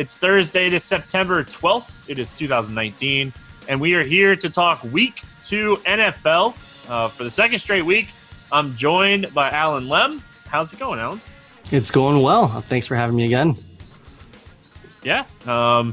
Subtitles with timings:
[0.00, 2.08] It's Thursday, is September 12th.
[2.08, 3.34] It is 2019,
[3.68, 6.54] and we are here to talk Week Two NFL
[6.88, 8.08] uh, for the second straight week.
[8.50, 10.22] I'm joined by Alan Lem.
[10.46, 11.20] How's it going, Alan?
[11.70, 12.48] It's going well.
[12.62, 13.54] Thanks for having me again.
[15.02, 15.26] Yeah.
[15.46, 15.92] Um,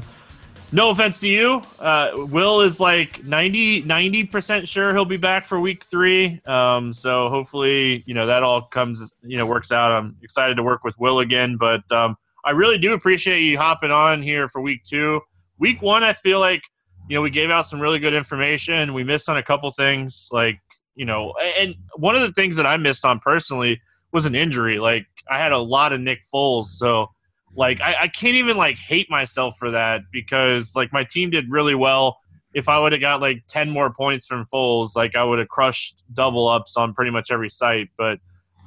[0.72, 1.60] no offense to you.
[1.78, 6.40] Uh, Will is like 90 percent sure he'll be back for week three.
[6.46, 9.92] Um, so hopefully, you know that all comes, you know, works out.
[9.92, 13.90] I'm excited to work with Will again, but um, I really do appreciate you hopping
[13.90, 15.20] on here for week two.
[15.58, 16.62] Week one, I feel like
[17.08, 18.94] you know we gave out some really good information.
[18.94, 20.60] We missed on a couple things, like
[20.94, 23.80] you know, and one of the things that I missed on personally
[24.12, 24.78] was an injury.
[24.78, 27.10] Like I had a lot of Nick Foles, so
[27.56, 31.50] like I, I can't even like hate myself for that because like my team did
[31.50, 32.18] really well.
[32.54, 35.48] If I would have got like ten more points from Foles, like I would have
[35.48, 37.88] crushed double ups on pretty much every site.
[37.96, 38.20] But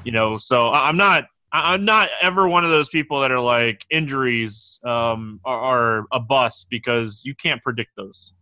[0.04, 3.86] you know, so I'm not I'm not ever one of those people that are like
[3.90, 8.34] injuries um, are, are a bust because you can't predict those.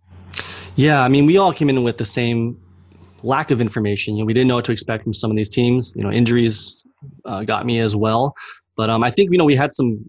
[0.75, 2.59] Yeah, I mean, we all came in with the same
[3.23, 4.15] lack of information.
[4.15, 5.93] You know, we didn't know what to expect from some of these teams.
[5.95, 6.83] You know, injuries
[7.25, 8.35] uh, got me as well.
[8.75, 10.05] But um, I think you know we had some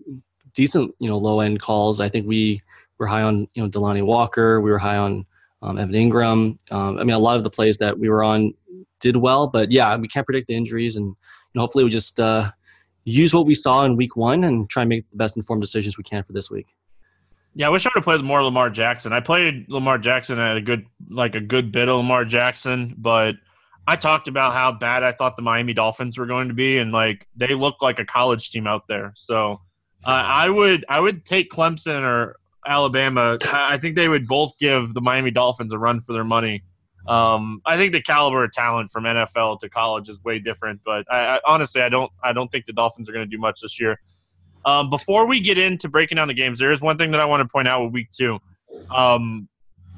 [0.54, 2.00] decent you know low end calls.
[2.00, 2.62] I think we
[2.98, 4.60] were high on you know Delanie Walker.
[4.60, 5.24] We were high on
[5.62, 6.58] um, Evan Engram.
[6.70, 8.54] Um, I mean, a lot of the plays that we were on
[9.00, 11.16] did well, but yeah, we can't predict the injuries, and you
[11.54, 12.50] know, hopefully we just uh,
[13.04, 15.96] use what we saw in week one and try and make the best informed decisions
[15.96, 16.66] we can for this week.
[17.54, 19.12] Yeah, I wish I would have played more Lamar Jackson.
[19.12, 23.34] I played Lamar Jackson at a good, like a good bit of Lamar Jackson, but
[23.88, 26.92] I talked about how bad I thought the Miami Dolphins were going to be, and
[26.92, 29.12] like they look like a college team out there.
[29.16, 29.60] So
[30.04, 32.36] uh, I would, I would take Clemson or
[32.66, 33.38] Alabama.
[33.50, 36.62] I think they would both give the Miami Dolphins a run for their money.
[37.06, 41.04] Um, I think the caliber of talent from NFL to college is way different, but
[41.10, 43.60] I, I honestly, I don't, I don't think the Dolphins are going to do much
[43.60, 43.98] this year.
[44.64, 47.24] Um, before we get into breaking down the games, there is one thing that I
[47.24, 48.38] want to point out with week two.
[48.94, 49.48] Um,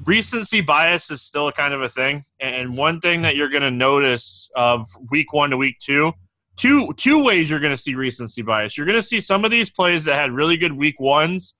[0.05, 3.63] recency bias is still a kind of a thing, and one thing that you're going
[3.63, 6.13] to notice of week one to week two,
[6.55, 8.77] two two ways you're going to see recency bias.
[8.77, 11.55] You're going to see some of these plays that had really good week ones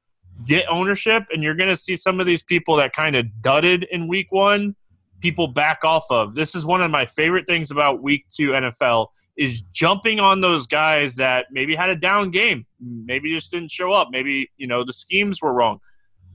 [0.45, 3.85] get ownership, and you're going to see some of these people that kind of dudded
[3.91, 4.75] in week one,
[5.23, 6.35] people back off of.
[6.35, 10.67] This is one of my favorite things about week two NFL is jumping on those
[10.67, 14.83] guys that maybe had a down game, maybe just didn't show up, maybe you know
[14.83, 15.79] the schemes were wrong.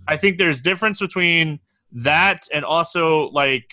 [0.08, 1.60] I think there's difference between
[1.92, 3.70] that and also like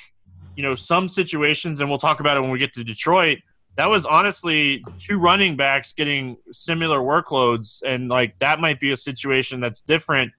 [0.58, 3.40] you know some situations, and we'll talk about it when we get to Detroit.
[3.78, 8.98] That was honestly two running backs getting similar workloads, and like that might be a
[8.98, 10.34] situation that's different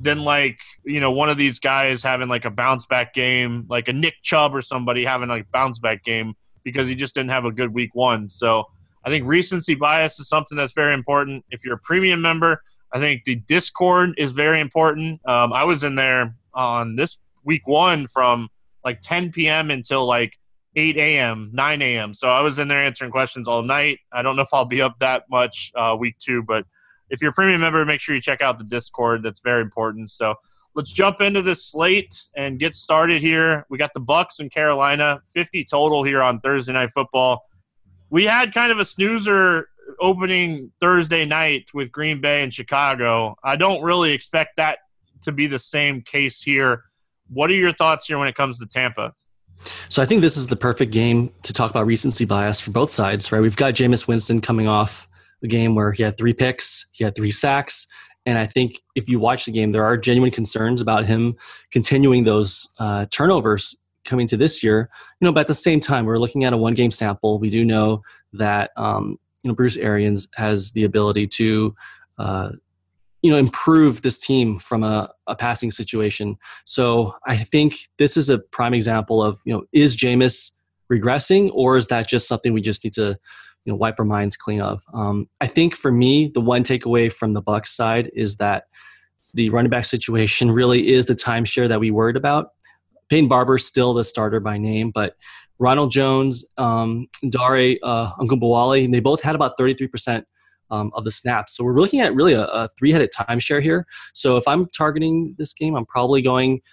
[0.00, 3.88] than like you know one of these guys having like a bounce back game, like
[3.88, 7.44] a Nick Chubb or somebody having like bounce back game because he just didn't have
[7.44, 8.28] a good week one.
[8.28, 8.64] So
[9.04, 11.44] I think recency bias is something that's very important.
[11.50, 12.62] If you're a premium member,
[12.92, 15.20] I think the Discord is very important.
[15.26, 18.48] Um, I was in there on this week one from
[18.84, 19.70] like 10 p.m.
[19.70, 20.36] until like
[20.76, 22.14] 8 a.m., 9 a.m.
[22.14, 23.98] So I was in there answering questions all night.
[24.12, 26.64] I don't know if I'll be up that much uh, week two, but
[27.10, 29.22] if you're a premium member, make sure you check out the Discord.
[29.22, 30.10] That's very important.
[30.10, 30.34] So
[30.74, 33.66] let's jump into this slate and get started here.
[33.68, 37.44] We got the Bucks and Carolina, 50 total here on Thursday Night Football.
[38.08, 39.68] We had kind of a snoozer
[40.00, 43.36] opening Thursday night with Green Bay and Chicago.
[43.42, 44.78] I don't really expect that
[45.22, 46.84] to be the same case here.
[47.28, 49.14] What are your thoughts here when it comes to Tampa?
[49.88, 52.90] So I think this is the perfect game to talk about recency bias for both
[52.90, 53.40] sides, right?
[53.40, 55.06] We've got Jameis Winston coming off
[55.42, 57.86] a game where he had three picks, he had three sacks,
[58.26, 61.36] and I think if you watch the game, there are genuine concerns about him
[61.70, 64.90] continuing those uh, turnovers coming to this year.
[65.20, 67.38] You know, but at the same time, we're looking at a one game sample.
[67.38, 68.02] We do know
[68.34, 71.74] that um, you know Bruce Arians has the ability to.
[72.18, 72.50] Uh,
[73.22, 76.38] you know, improve this team from a, a passing situation.
[76.64, 80.52] So I think this is a prime example of, you know, is Jameis
[80.90, 83.18] regressing or is that just something we just need to
[83.64, 84.82] you know wipe our minds clean of.
[84.94, 88.64] Um, I think for me, the one takeaway from the Bucks side is that
[89.34, 92.48] the running back situation really is the timeshare that we worried about.
[93.08, 95.14] Peyton Barber still the starter by name, but
[95.58, 100.24] Ronald Jones, um, Dare uh, Ogunbowale, they both had about 33%
[100.70, 101.56] um, of the snaps.
[101.56, 103.86] So we're looking at really a, a three-headed timeshare here.
[104.14, 106.60] So if I'm targeting this game, I'm probably going–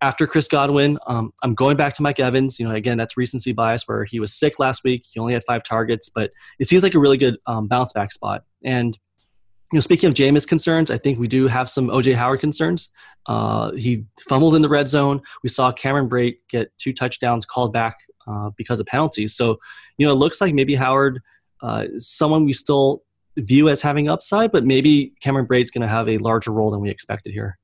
[0.00, 2.58] after Chris Godwin, um, I'm going back to Mike Evans.
[2.58, 5.04] You know, again, that's recency bias where he was sick last week.
[5.10, 8.12] He only had five targets, but it seems like a really good um, bounce back
[8.12, 8.44] spot.
[8.64, 8.96] And
[9.72, 12.88] you know, speaking of Jameis concerns, I think we do have some OJ Howard concerns.
[13.26, 15.20] Uh, he fumbled in the red zone.
[15.42, 19.36] We saw Cameron Brate get two touchdowns called back uh, because of penalties.
[19.36, 19.58] So,
[19.98, 21.20] you know, it looks like maybe Howard
[21.62, 23.02] uh, someone we still
[23.36, 26.80] view as having upside, but maybe Cameron Brate's going to have a larger role than
[26.80, 27.58] we expected here.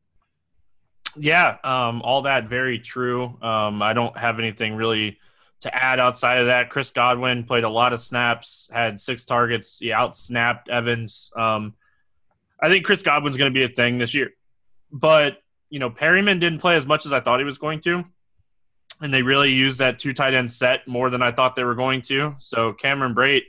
[1.16, 3.36] Yeah, um, all that very true.
[3.40, 5.18] Um, I don't have anything really
[5.60, 6.70] to add outside of that.
[6.70, 9.78] Chris Godwin played a lot of snaps, had six targets.
[9.78, 11.32] He outsnapped Evans.
[11.36, 11.74] Um,
[12.60, 14.30] I think Chris Godwin's going to be a thing this year,
[14.92, 15.38] but
[15.70, 18.04] you know Perriman didn't play as much as I thought he was going to,
[19.00, 21.74] and they really used that two tight end set more than I thought they were
[21.74, 22.34] going to.
[22.38, 23.44] So Cameron Brate,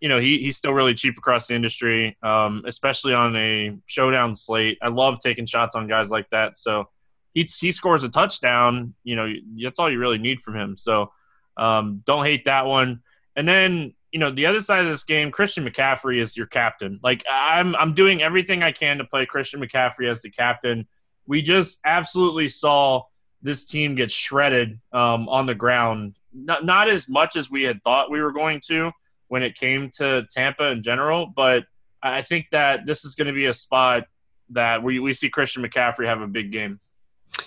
[0.00, 4.34] you know, he he's still really cheap across the industry, um, especially on a showdown
[4.34, 4.78] slate.
[4.80, 6.56] I love taking shots on guys like that.
[6.56, 6.88] So
[7.34, 9.32] he he scores a touchdown, you know,
[9.62, 10.76] that's all you really need from him.
[10.76, 11.12] So
[11.56, 13.02] um, don't hate that one.
[13.36, 16.98] And then you know the other side of this game, Christian McCaffrey is your captain.
[17.02, 20.86] Like I'm I'm doing everything I can to play Christian McCaffrey as the captain.
[21.26, 23.04] We just absolutely saw
[23.42, 26.16] this team get shredded um, on the ground.
[26.32, 28.90] Not not as much as we had thought we were going to
[29.28, 31.64] when it came to Tampa in general, but
[32.02, 34.04] I think that this is going to be a spot
[34.50, 36.80] that we, we see Christian McCaffrey have a big game.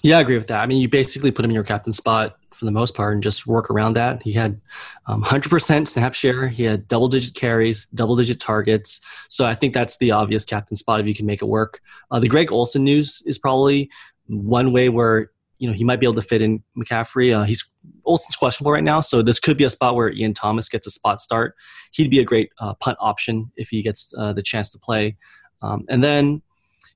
[0.02, 0.62] Yeah, I agree with that.
[0.62, 3.24] I mean, you basically put him in your captain spot for the most part and
[3.24, 4.22] just work around that.
[4.22, 4.60] He had
[5.08, 6.48] um, 100% snap share.
[6.48, 9.02] He had double digit carries, double digit targets.
[9.30, 11.82] So I think that's the obvious captain spot if you can make it work.
[12.12, 13.90] Uh, the Greg Olsen news is probably
[14.28, 17.34] one way where you know he might be able to fit in McCaffrey.
[17.34, 17.64] Uh, he's
[18.06, 20.92] Olsen's questionable right now, so this could be a spot where Ian Thomas gets a
[20.92, 21.56] spot start.
[21.92, 25.16] He'd be a great uh, punt option if he gets uh, the chance to play.
[25.62, 26.42] Um, and then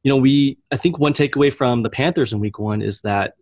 [0.08, 3.34] you know, we I think one takeaway from the Panthers in Week One is that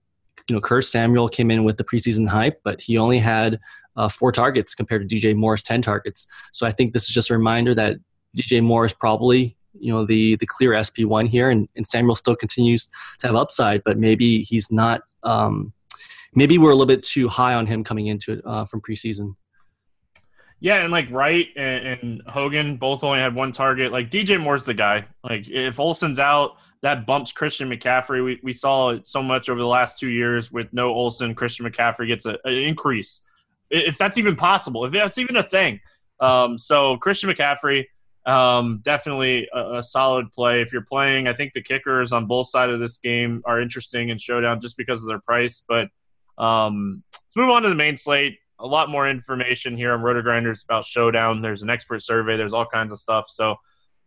[0.49, 3.59] you know Curtis Samuel came in with the preseason hype, but he only had
[3.95, 6.25] uh, four targets compared to DJ Moore's ten targets.
[6.53, 7.97] So I think this is just a reminder that
[8.35, 12.15] DJ Moore is probably you know the the clear SP one here, and, and Samuel
[12.15, 15.01] still continues to have upside, but maybe he's not.
[15.21, 15.71] Um,
[16.33, 19.35] maybe we're a little bit too high on him coming into it uh, from preseason.
[20.65, 23.91] Yeah, and like Wright and, and, Hogan both only had one target.
[23.91, 25.05] Like DJ Moore's the guy.
[25.23, 28.25] Like if Olsen's out, that bumps Christian McCaffrey.
[28.25, 31.35] We, we saw it so much over the last two years with no Olson.
[31.35, 33.21] Christian McCaffrey gets an increase,
[33.69, 35.79] if that's even possible, if that's even a thing.
[36.19, 37.85] Um, so Christian McCaffrey,
[38.25, 40.63] Um, definitely a, a, solid play.
[40.63, 44.09] If you're playing, I think the kickers on both sides of this game are interesting
[44.09, 45.63] in showdown just because of their price.
[45.67, 45.89] But
[46.39, 48.39] um, let's move on to the main slate.
[48.59, 51.41] A lot more information here on Roto Grinders about showdown.
[51.41, 52.37] There's an expert survey.
[52.37, 53.25] There's all kinds of stuff.
[53.29, 53.55] So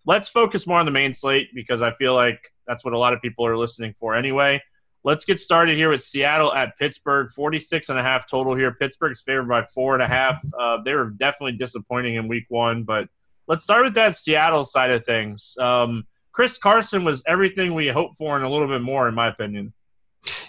[0.07, 3.13] let's focus more on the main slate because I feel like that's what a lot
[3.13, 4.61] of people are listening for anyway.
[5.05, 7.31] Let's get started here with Seattle at Pittsburgh.
[7.31, 8.75] 46 and a half total here.
[8.75, 10.41] Pittsburgh's favored by four and a half.
[10.59, 13.09] Uh, they were definitely disappointing in week one, but
[13.47, 15.55] let's start with that Seattle side of things.
[15.59, 19.29] Um, Chris Carson was everything we hoped for and a little bit more, in my
[19.29, 19.73] opinion.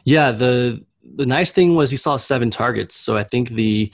[0.03, 2.95] Yeah, the the nice thing was he saw seven targets.
[2.95, 3.91] So I think the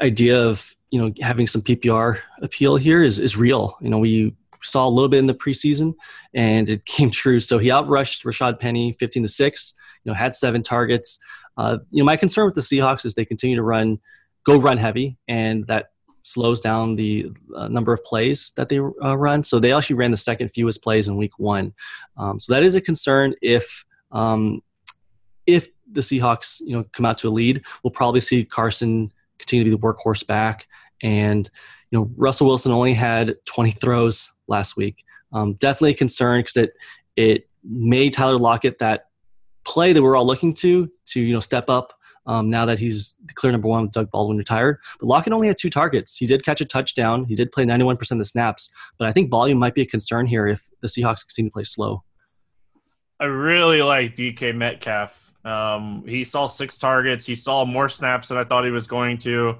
[0.00, 3.76] idea of you know having some PPR appeal here is is real.
[3.80, 5.94] You know, we saw a little bit in the preseason,
[6.34, 7.40] and it came true.
[7.40, 9.74] So he outrushed Rashad Penny, fifteen to six.
[10.04, 11.18] You know, had seven targets.
[11.56, 13.98] Uh, you know, my concern with the Seahawks is they continue to run,
[14.44, 15.86] go run heavy, and that
[16.22, 19.42] slows down the uh, number of plays that they uh, run.
[19.42, 21.72] So they actually ran the second fewest plays in week one.
[22.16, 24.60] Um, so that is a concern if um,
[25.46, 29.64] if the Seahawks you know come out to a lead, we'll probably see Carson continue
[29.64, 30.66] to be the workhorse back.
[31.02, 31.48] And
[31.90, 35.04] you know Russell Wilson only had 20 throws last week.
[35.32, 36.72] Um, definitely a concern because it
[37.16, 39.06] it made Tyler Lockett that
[39.64, 41.92] play that we're all looking to to you know step up
[42.26, 44.78] um, now that he's the clear number one with Doug Baldwin retired.
[44.98, 46.16] But Lockett only had two targets.
[46.16, 47.24] He did catch a touchdown.
[47.24, 48.70] He did play 91% of the snaps.
[48.98, 51.64] But I think volume might be a concern here if the Seahawks continue to play
[51.64, 52.02] slow.
[53.20, 55.25] I really like DK Metcalf.
[55.46, 57.24] Um, he saw six targets.
[57.24, 59.56] He saw more snaps than I thought he was going to.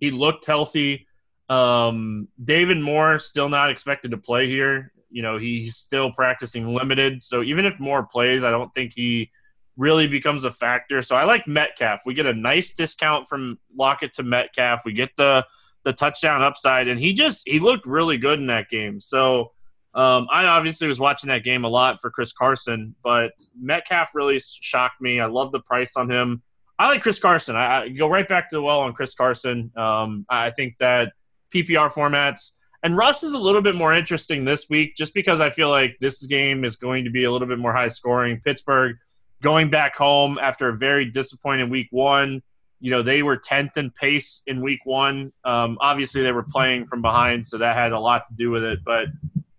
[0.00, 1.06] He looked healthy.
[1.48, 4.92] Um, David Moore still not expected to play here.
[5.10, 7.22] You know, he's still practicing limited.
[7.22, 9.30] So even if Moore plays, I don't think he–
[9.76, 11.02] really becomes a factor.
[11.02, 12.00] So I like Metcalf.
[12.06, 14.82] We get a nice discount from Lockett to Metcalf.
[14.84, 15.44] We get the
[15.84, 19.00] the touchdown upside, and he just he looked really good in that game.
[19.00, 19.52] So
[19.94, 24.40] um, I obviously was watching that game a lot for Chris Carson, but Metcalf really
[24.40, 25.20] shocked me.
[25.20, 26.42] I love the price on him.
[26.78, 27.54] I like Chris Carson.
[27.54, 29.70] I, I go right back to the well on Chris Carson.
[29.76, 31.12] Um, I think that
[31.54, 32.50] PPR formats.
[32.82, 35.96] And Russ is a little bit more interesting this week just because I feel like
[36.00, 38.40] this game is going to be a little bit more high scoring.
[38.44, 38.96] Pittsburgh
[39.42, 42.42] going back home after a very disappointing week one.
[42.80, 45.32] You know, they were 10th in pace in week one.
[45.44, 48.64] Um, obviously, they were playing from behind, so that had a lot to do with
[48.64, 48.80] it.
[48.84, 49.06] But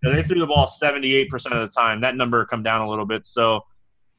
[0.02, 2.00] they threw the ball 78% of the time.
[2.00, 3.26] That number come down a little bit.
[3.26, 3.64] So,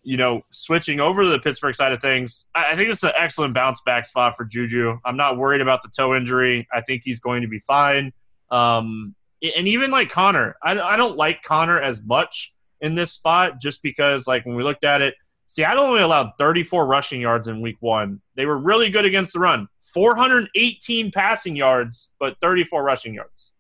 [0.04, 3.54] you know, switching over to the Pittsburgh side of things, I, think it's an excellent
[3.54, 4.98] bounce back spot for Juju.
[5.06, 6.68] I'm not worried about the toe injury.
[6.74, 8.12] I think he's going to be fine.
[8.50, 9.16] Um,
[9.56, 13.82] and even like Connor, I, I don't like Connor as much in this spot just
[13.84, 15.16] because, like, when we looked at it–
[15.48, 18.22] Seattle only allowed 34 rushing yards in week one.
[18.36, 19.70] They were really good against the run.
[19.94, 23.52] 418 passing yards, but 34 rushing yards.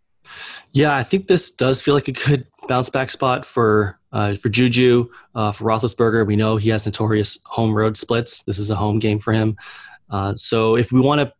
[0.73, 4.49] Yeah, I think this does feel like a good bounce back spot for uh, for
[4.49, 6.25] Juju, uh, for Roethlisberger.
[6.25, 8.43] We know he has notorious home road splits.
[8.43, 9.57] This is a home game for him.
[10.09, 11.33] Uh, so if we want to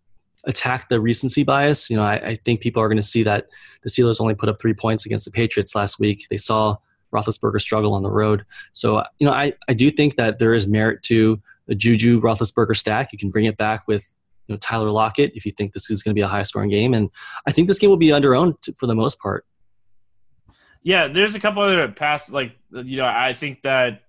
[0.46, 3.48] attack the recency bias, you know, I, I think people are going to see that
[3.84, 6.25] the Steelers only put up three points against the Patriots last week.
[6.29, 6.77] They saw
[7.13, 8.46] Roethlisberger struggle on the road.
[8.72, 12.75] So, you know, I, I do think that there is merit to a Juju Roethlisberger
[12.75, 13.12] stack.
[13.12, 14.15] You can bring it back with
[14.48, 16.70] you know, Tyler Lockett if you think this is going to be a high scoring
[16.70, 16.94] game.
[16.94, 17.10] And
[17.46, 19.46] I think this game will be under owned for the most part.
[20.84, 24.01] Yeah, there's a couple other pass like you know I think that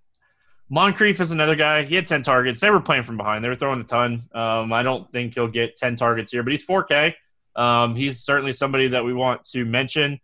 [0.70, 1.84] Moncrief is another guy.
[1.84, 2.60] He had 10 targets.
[2.60, 3.42] They were playing from behind.
[3.42, 4.28] They were throwing a ton.
[4.34, 7.14] Um, I don't think he'll get 10 targets here, but he's 4K.
[7.56, 10.20] Um, he's certainly somebody that we want to mention.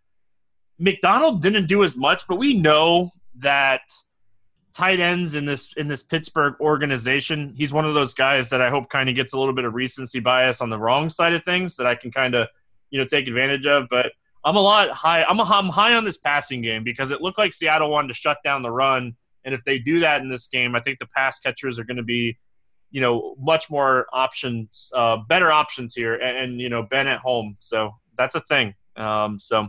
[0.79, 3.83] McDonald didn't do as much, but we know that
[4.75, 8.69] tight ends in this in this Pittsburgh organization, he's one of those guys that I
[8.69, 11.45] hope kind of gets a little bit of recency bias on the wrong side of
[11.45, 12.49] things that I can kind of
[12.91, 13.89] you know take advantage of.
[13.89, 14.13] But
[14.45, 15.25] I'm a lot high.
[15.25, 18.15] I'm, a, I'm high on this passing game because it looked like Seattle wanted to
[18.15, 19.15] shut down the run,
[19.45, 21.97] and if they do that in this game, I think the pass catchers are going
[21.97, 22.37] to be
[22.91, 27.21] you know much more options, uh, better options here, and, and you know Ben at
[27.21, 28.75] home, so that's a thing.
[28.97, 29.69] Um, so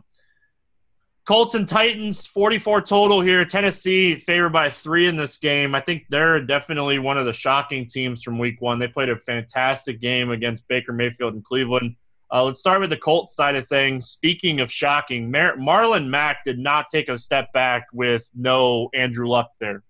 [1.25, 3.44] Colts and Titans, 44 total here.
[3.46, 5.74] Tennessee favored by three in this game.
[5.74, 8.77] I think they're definitely one of the shocking teams from week one.
[8.77, 11.96] They played a fantastic game against Baker Mayfield in Cleveland.
[12.32, 14.08] Uh, let's start with the Colts side of things.
[14.08, 19.27] Speaking of shocking, Mar- Marlon Mack did not take a step back with no Andrew
[19.27, 19.82] Luck there.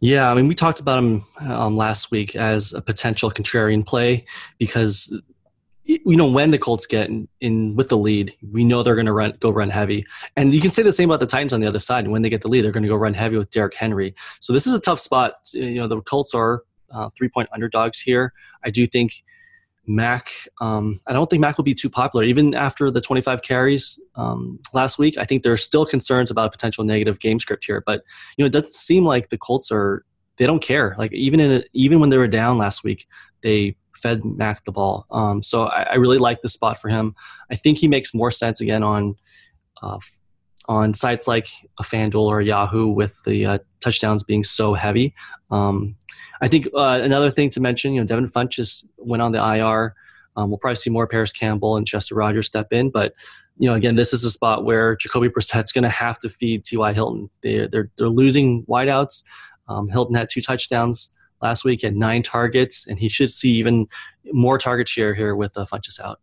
[0.00, 4.24] Yeah, I mean, we talked about him um, last week as a potential contrarian play
[4.58, 5.16] because
[5.84, 9.06] you know when the Colts get in, in with the lead, we know they're going
[9.06, 10.04] to run go run heavy,
[10.36, 12.06] and you can say the same about the Titans on the other side.
[12.08, 14.14] When they get the lead, they're going to go run heavy with Derrick Henry.
[14.40, 15.34] So this is a tough spot.
[15.52, 18.32] You know the Colts are uh, three point underdogs here.
[18.64, 19.24] I do think
[19.86, 22.24] Mack, um, I don't think Mack will be too popular.
[22.24, 26.46] Even after the 25 carries um, last week, I think there are still concerns about
[26.46, 27.82] a potential negative game script here.
[27.84, 28.02] But
[28.36, 30.04] you know, it doesn't seem like the Colts are
[30.36, 30.94] they don't care.
[30.98, 33.06] Like even in a, even when they were down last week,
[33.42, 35.06] they fed Mack the ball.
[35.10, 37.14] Um, so I, I, really like the spot for him.
[37.50, 39.14] I think he makes more sense again on
[39.82, 39.98] uh,
[40.68, 41.46] on sites like
[41.78, 45.14] a FanDuel or a Yahoo with the uh, touchdowns being so heavy.
[45.50, 45.96] Um,
[46.40, 49.94] I think uh, another thing to mention, you know, Devin Funchess went on the IR.
[50.36, 53.14] Um, we'll probably see more Parris Campbell and Chester Rogers step in, but
[53.58, 56.64] you know, again, this is a spot where Jacoby Brissett's going to have to feed
[56.64, 56.92] T.Y.
[56.94, 57.28] Hilton.
[57.42, 59.24] They, they're they're losing wideouts.
[59.68, 63.86] Um, Hilton had two touchdowns last week, had nine targets, and he should see even
[64.32, 66.20] more target share here with uh, Funchess out.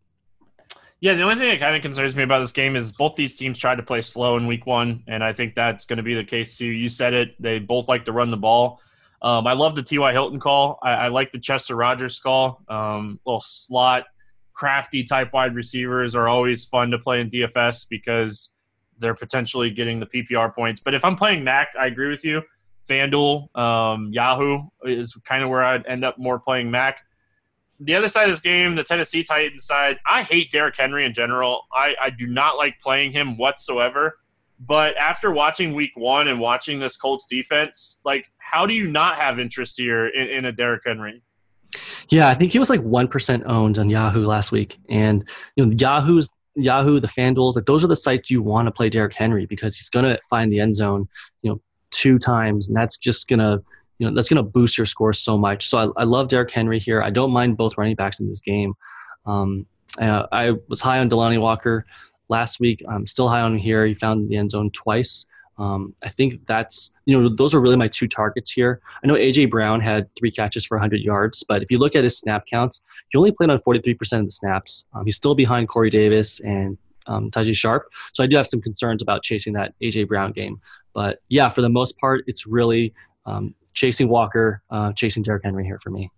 [1.01, 3.37] Yeah, the only thing that kind of concerns me about this game is both these
[3.37, 6.13] teams tried to play slow in week one, and I think that's going to be
[6.13, 6.65] the case too.
[6.65, 8.81] You said it; they both like to run the ball.
[9.21, 10.11] Um, I love the T.Y.
[10.11, 10.79] Hilton call.
[10.81, 12.61] I, I like the Chester Rogers call.
[12.69, 14.05] Um, little slot,
[14.53, 18.51] crafty type wide receivers are always fun to play in DFS because
[18.97, 20.81] they're potentially getting the PPR points.
[20.81, 22.41] But if I'm playing Mack, I agree with you.
[22.89, 26.97] FanDuel, um, Yahoo is kind of where I'd end up more playing Mack
[27.79, 31.13] the other side of this game, the Tennessee Titans side, I hate Derrick Henry in
[31.13, 31.65] general.
[31.73, 34.19] I, I do not like playing him whatsoever.
[34.59, 39.17] But after watching week one and watching this Colts defense, like, how do you not
[39.17, 41.23] have interest here in, in a Derrick Henry?
[42.09, 44.77] Yeah, I think he was like 1% owned on Yahoo last week.
[44.89, 45.23] And,
[45.55, 48.89] you know, Yahoo's Yahoo, the FanDuels, like those are the sites you want to play
[48.89, 51.07] Derrick Henry because he's going to find the end zone,
[51.41, 52.67] you know, two times.
[52.67, 53.63] And that's just to
[53.99, 55.67] you know that's to boost your score so much.
[55.67, 57.01] So I, I love Derrick Henry here.
[57.01, 58.73] I don't mind both running backs in this game.
[59.25, 59.65] Um,
[59.99, 61.85] uh, I was high on Delanie Walker
[62.29, 62.81] last week.
[62.89, 63.85] I'm still high on him here.
[63.85, 65.25] He found the end zone twice.
[65.57, 68.79] Um, I think that's you know those are really my two targets here.
[69.03, 72.05] I know AJ Brown had three catches for 100 yards, but if you look at
[72.05, 74.85] his snap counts, he only played on 43% of the snaps.
[74.93, 76.77] Um, he's still behind Corey Davis and
[77.07, 80.59] um, Tajae Sharpe, so I do have some concerns about chasing that AJ Brown game.
[80.93, 82.93] But yeah, for the most part, it's really
[83.25, 86.11] um, chasing Walker, uh, chasing Derrick Henry here for me.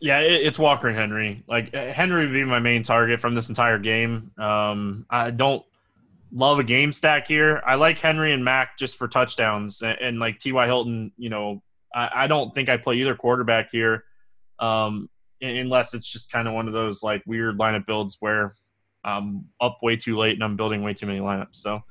[0.00, 1.42] Yeah, it's Walker and Henry.
[1.48, 4.30] Like Henry would be my main target from this entire game.
[4.38, 5.64] Um, I don't
[6.32, 7.62] love a game stack here.
[7.66, 10.66] I like Henry and Mack just for touchdowns, and, and like T.Y.
[10.66, 11.12] Hilton.
[11.16, 11.62] You know,
[11.94, 14.04] I, I, don't think I play either quarterback here,
[14.60, 15.08] um,
[15.40, 18.54] unless it's just kind of one of those like weird lineup builds where
[19.04, 21.56] I'm up way too late and I'm building way too many lineups.
[21.56, 21.82] So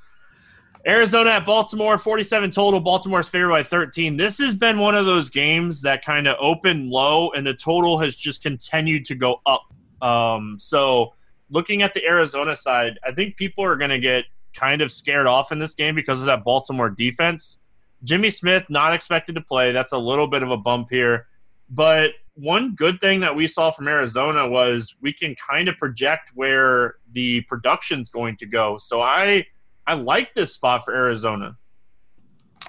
[0.86, 2.80] Arizona at Baltimore, 47 total.
[2.80, 4.16] Baltimore's favored by 13.
[4.16, 7.98] This has been one of those games that kind of opened low, and the total
[7.98, 9.62] has just continued to go up.
[10.00, 11.14] Um, so,
[11.50, 15.26] looking at the Arizona side, I think people are going to get kind of scared
[15.26, 17.58] off in this game because of that Baltimore defense.
[18.04, 19.72] Jimmy Smith not expected to play.
[19.72, 21.26] That's a little bit of a bump here.
[21.68, 26.30] But one good thing that we saw from Arizona was we can kind of project
[26.34, 28.78] where the production's going to go.
[28.78, 29.44] So I
[29.86, 31.56] I like this spot for Arizona.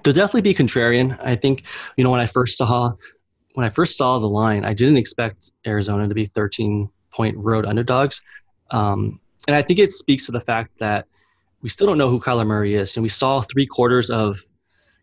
[0.04, 1.18] They'll definitely be contrarian.
[1.24, 1.66] I think
[1.98, 2.94] you know when I first saw
[3.54, 7.66] when I first saw the line, I didn't expect Arizona to be 13 point road
[7.66, 8.24] underdogs,
[8.72, 11.06] um, and I think it speaks to the fact that
[11.62, 14.40] we still don't know who Kyler Murray is, and we saw three quarters of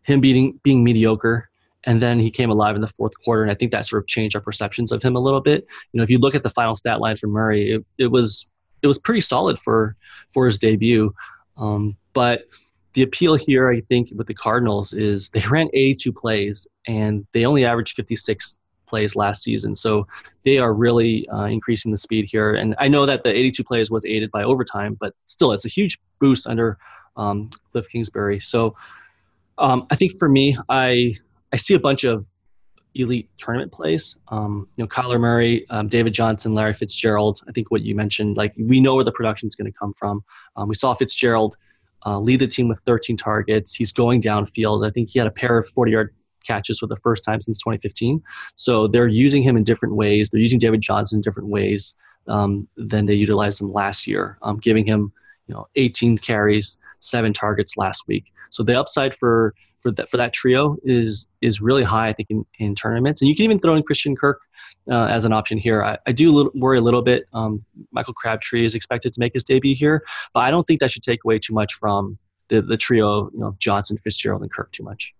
[0.03, 1.49] him being being mediocre
[1.83, 4.07] and then he came alive in the fourth quarter and i think that sort of
[4.07, 6.49] changed our perceptions of him a little bit you know if you look at the
[6.49, 9.95] final stat line for murray it, it was it was pretty solid for
[10.33, 11.13] for his debut
[11.57, 12.43] um, but
[12.97, 17.45] the appeal here, I think, with the Cardinals is they ran 82 plays and they
[17.45, 19.75] only averaged 56 plays last season.
[19.75, 20.07] So
[20.43, 22.55] they are really uh, increasing the speed here.
[22.55, 25.69] And I know that the 82 plays was aided by overtime, but still, it's a
[25.69, 26.79] huge boost under
[27.17, 28.39] um, Cliff Kingsbury.
[28.39, 28.75] So
[29.59, 31.13] um, I think for me, I
[31.53, 32.25] I see a bunch of
[32.95, 34.19] elite tournament plays.
[34.29, 37.41] Um, you know, Kyler Murray, um, David Johnson, Larry Fitzgerald.
[37.47, 39.93] I think what you mentioned, like we know where the production is going to come
[39.93, 40.23] from.
[40.55, 41.57] Um, we saw Fitzgerald
[42.05, 43.73] uh, lead the team with 13 targets.
[43.73, 44.85] He's going downfield.
[44.87, 47.59] I think he had a pair of 40 yard catches for the first time since
[47.59, 48.21] 2015.
[48.55, 50.29] So they're using him in different ways.
[50.29, 54.57] They're using David Johnson in different ways um, than they utilized him last year, um,
[54.57, 55.11] giving him
[55.47, 58.31] you know 18 carries, seven targets last week.
[58.49, 62.29] So the upside for for that for that trio is is really high, I think,
[62.29, 63.21] in, in tournaments.
[63.21, 64.41] And you can even throw in Christian Kirk
[64.89, 65.83] uh, as an option here.
[65.83, 67.25] I, I do little, worry a little bit.
[67.33, 70.91] Um, Michael Crabtree is expected to make his debut here, but I don't think that
[70.91, 72.17] should take away too much from
[72.49, 75.13] the, the trio you know, of Johnson, Fitzgerald, and Kirk too much.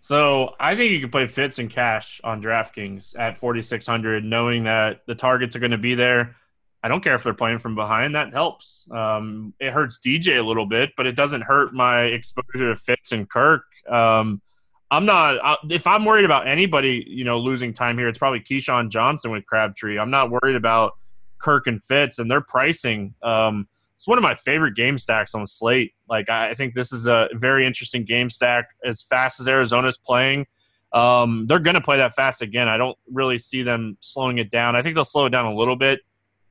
[0.00, 5.02] So I think you can play Fitz and Cash on DraftKings at 4,600, knowing that
[5.06, 6.34] the targets are going to be there.
[6.82, 8.14] I don't care if they're playing from behind.
[8.14, 8.88] That helps.
[8.90, 13.12] Um, it hurts DJ a little bit, but it doesn't hurt my exposure to Fitz
[13.12, 13.62] and Kirk.
[13.88, 14.42] Um,
[14.90, 15.58] I'm not.
[15.70, 19.46] If I'm worried about anybody, you know, losing time here, it's probably KeeSean Johnson with
[19.46, 19.98] Crabtree.
[19.98, 20.92] I'm not worried about
[21.38, 23.14] Kirk and Fitz and their pricing.
[23.22, 25.94] Um, it's one of my favorite game stacks on slate.
[26.08, 28.66] Like I think this is a very interesting game stack.
[28.84, 30.46] As fast as Arizona's playing,
[30.92, 32.68] um, they're going to play that fast again.
[32.68, 34.74] I don't really see them slowing it down.
[34.74, 36.00] I think they'll slow it down a little bit.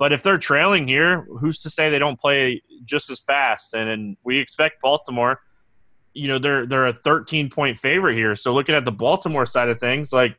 [0.02, 3.76] But if they're trailing here, who's to say they don't play just as fast?
[3.76, 5.40] And, and we expect Baltimore
[6.14, 8.36] you know they're they're a 13 point favorite here.
[8.36, 10.38] So looking at the Baltimore side of things, like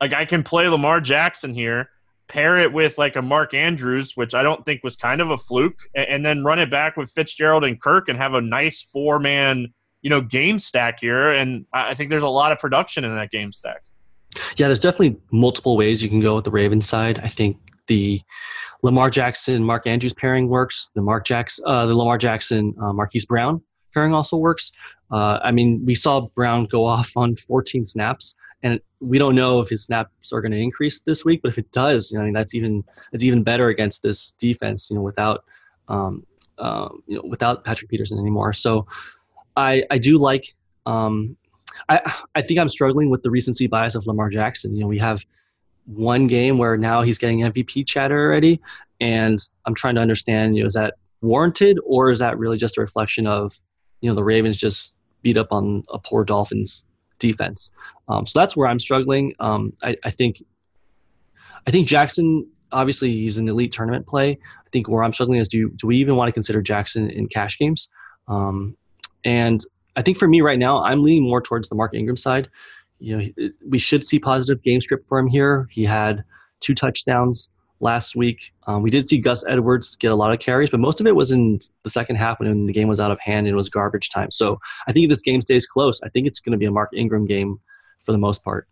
[0.00, 1.90] like I can play Lamar Jackson here,
[2.28, 5.38] pair it with like a Mark Andrews, which I don't think was kind of a
[5.38, 8.82] fluke, and, and then run it back with Fitzgerald and Kirk and have a nice
[8.82, 11.30] four man you know game stack here.
[11.30, 13.82] And I think there's a lot of production in that game stack.
[14.56, 17.18] Yeah, there's definitely multiple ways you can go with the Ravens side.
[17.24, 17.56] I think
[17.88, 18.20] the
[18.82, 20.90] Lamar Jackson Mark Andrews pairing works.
[20.94, 23.60] The Mark Jackson, uh, the Lamar Jackson uh, Marquise Brown
[23.92, 24.72] pairing also works.
[25.10, 29.60] Uh, I mean, we saw Brown go off on 14 snaps, and we don't know
[29.60, 31.40] if his snaps are going to increase this week.
[31.42, 34.32] But if it does, you know, I mean, that's even that's even better against this
[34.32, 34.90] defense.
[34.90, 35.44] You know, without
[35.88, 36.26] um,
[36.58, 38.52] uh, you know without Patrick Peterson anymore.
[38.52, 38.86] So
[39.56, 40.44] I I do like.
[40.86, 41.36] Um,
[41.88, 44.74] I I think I'm struggling with the recency bias of Lamar Jackson.
[44.74, 45.24] You know, we have
[45.88, 48.60] one game where now he's getting MVP chatter already,
[49.00, 50.56] and I'm trying to understand.
[50.56, 53.58] You know, is that warranted or is that really just a reflection of
[54.00, 56.84] you know the Ravens just beat up on a poor Dolphins
[57.18, 57.72] defense.
[58.08, 59.34] Um, so that's where I'm struggling.
[59.40, 60.42] Um, I, I, think
[61.66, 64.30] I think Jackson obviously he's an elite tournament play.
[64.30, 67.26] I think where I'm struggling is do do we even want to consider Jackson in
[67.28, 67.88] cash games?
[68.28, 68.76] Um,
[69.24, 69.64] and
[69.96, 72.48] I think for me right now, I'm leaning more towards the Mark Ingram side.
[72.98, 75.68] You know, we should see positive game script for him here.
[75.70, 76.24] He had
[76.60, 78.52] two touchdowns last week.
[78.66, 81.14] Um, we did see Gus Edwards get a lot of carries, but most of it
[81.14, 83.68] was in the second half when the game was out of hand and it was
[83.68, 84.30] garbage time.
[84.30, 86.70] So I think if this game stays close, I think it's going to be a
[86.70, 87.60] Mark Ingram game
[88.00, 88.66] for the most part.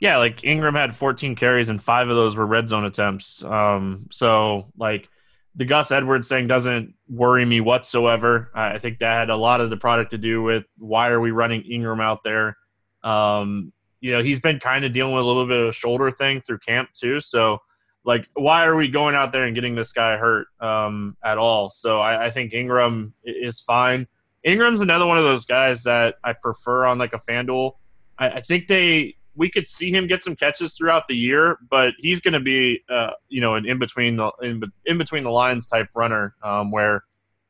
[0.00, 3.42] Yeah, like Ingram had 14 carries and five of those were red zone attempts.
[3.42, 5.08] Um, so like
[5.56, 8.50] the Gus Edwards thing doesn't worry me whatsoever.
[8.54, 11.32] I think that had a lot of the product to do with why are we
[11.32, 12.56] running Ingram out there.
[13.02, 16.10] Um, you know, he's been kind of dealing with a little bit of a shoulder
[16.10, 17.20] thing through camp too.
[17.20, 17.60] So
[18.08, 21.70] like why are we going out there and getting this guy hurt um, at all?
[21.70, 24.06] So I, I, think Ingram is fine.
[24.44, 27.72] Ingram's another one of those guys that I prefer on like a FanDuel.
[28.18, 31.92] I, I think they we could see him get some catches throughout the year, but
[31.98, 35.30] he's going to be uh, you know an in between the in, in between the
[35.30, 37.04] lines type runner um, where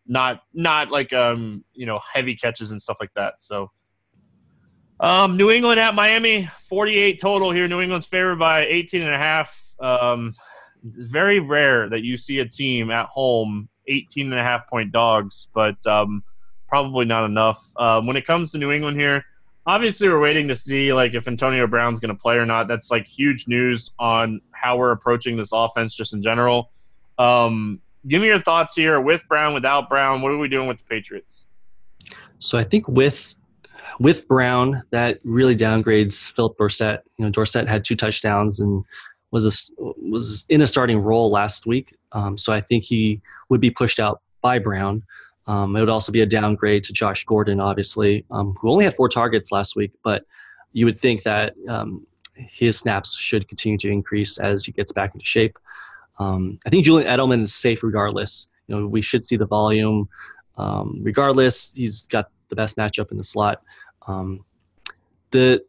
[0.08, 3.34] not not like um you know heavy catches and stuff like that.
[3.38, 3.70] So.
[5.00, 7.68] Um, New England at Miami, 48 total here.
[7.68, 9.64] New England's favored by 18 and a half.
[9.80, 10.34] Um,
[10.96, 14.92] it's very rare that you see a team at home 18 and a half point
[14.92, 16.22] dogs, but um,
[16.68, 17.70] probably not enough.
[17.76, 19.24] Um, when it comes to New England here,
[19.66, 22.68] obviously we're waiting to see like if Antonio Brown's going to play or not.
[22.68, 26.70] That's like huge news on how we're approaching this offense just in general.
[27.18, 30.22] Um, give me your thoughts here with Brown, without Brown.
[30.22, 31.46] What are we doing with the Patriots?
[32.40, 33.36] So I think with
[34.00, 37.02] with Brown, that really downgrades Phillip Dorsett.
[37.18, 38.84] You know, Dorsett had two touchdowns and
[39.30, 43.60] was a, was in a starting role last week, um, so I think he would
[43.60, 45.02] be pushed out by Brown.
[45.46, 48.94] Um, it would also be a downgrade to Josh Gordon, obviously, um, who only had
[48.94, 50.24] four targets last week, but
[50.72, 55.14] you would think that um, his snaps should continue to increase as he gets back
[55.14, 55.58] into shape.
[56.18, 58.50] Um, I think Julian Edelman is safe regardless.
[58.66, 60.08] You know, we should see the volume
[60.58, 61.72] um, regardless.
[61.74, 63.62] He's got the best matchup in the slot.
[65.30, 65.62] the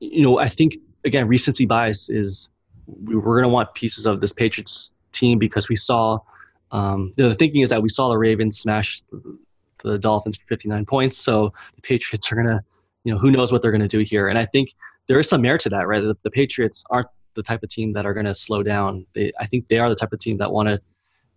[0.00, 2.50] you know, I think again, recency bias is
[2.86, 6.18] we are going to want pieces of this Patriots team because we saw
[6.70, 9.02] um, the thinking is that we saw the Ravens smash
[9.82, 11.16] the Dolphins for 59 points.
[11.16, 12.62] So the Patriots are going to,
[13.04, 14.28] you know, who knows what they're going to do here.
[14.28, 14.70] And I think
[15.06, 16.02] there is some merit to that, right?
[16.02, 19.06] The, the Patriots aren't the type of team that are going to slow down.
[19.14, 20.80] They, I think they are the type of team that want to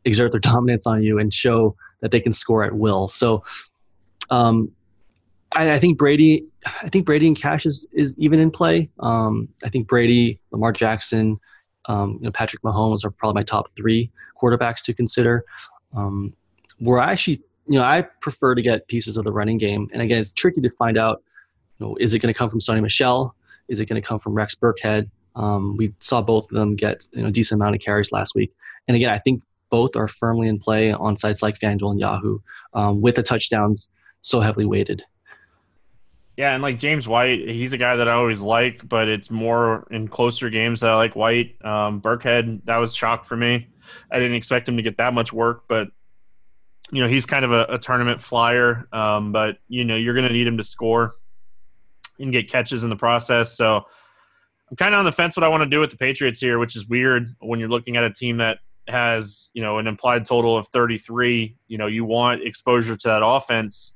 [0.06, 3.08] exert their dominance on you and show that they can score at will.
[3.08, 3.44] So
[4.29, 4.71] um,
[5.53, 8.89] I, I, think Brady, I think Brady and Cash is, is even in play.
[8.99, 11.39] Um, I think Brady, Lamar Jackson,
[11.86, 14.10] um, you know, Patrick Mahomes are probably my top three
[14.41, 15.43] quarterbacks to consider.
[15.93, 16.34] Um,
[16.79, 19.89] where I actually, you know, I prefer to get pieces of the running game.
[19.93, 21.21] And again, it's tricky to find out,
[21.79, 23.36] you know, is it going to come from Sony Michel?
[23.67, 25.10] Is it going to come from Rex Burkhead?
[25.36, 28.36] Um, we saw both of them get you know, a decent amount of carries last
[28.36, 28.51] week.
[28.88, 32.39] And again, I think both are firmly in play on sites like FanDuel and Yahoo
[32.73, 33.89] um, with the touchdowns
[34.21, 35.03] so heavily weighted.
[36.38, 39.86] Yeah, and like James White, he's a guy that I always like, but it's more
[39.91, 41.63] in closer games that I like White.
[41.63, 43.67] Um, Burkhead, that was shock for me.
[44.12, 45.89] I didn't expect him to get that much work, but
[46.91, 48.88] you know he's kind of a, a tournament flyer.
[48.93, 51.13] Um, but you know you're going to need him to score.
[52.19, 53.55] and get catches in the process.
[53.55, 53.84] So
[54.69, 56.60] I'm kind of on the fence what I want to do with the Patriots here,
[56.60, 60.25] which is weird when you're looking at a team that has you know an implied
[60.25, 61.55] total of 33.
[61.67, 63.93] You know you want exposure to that offense.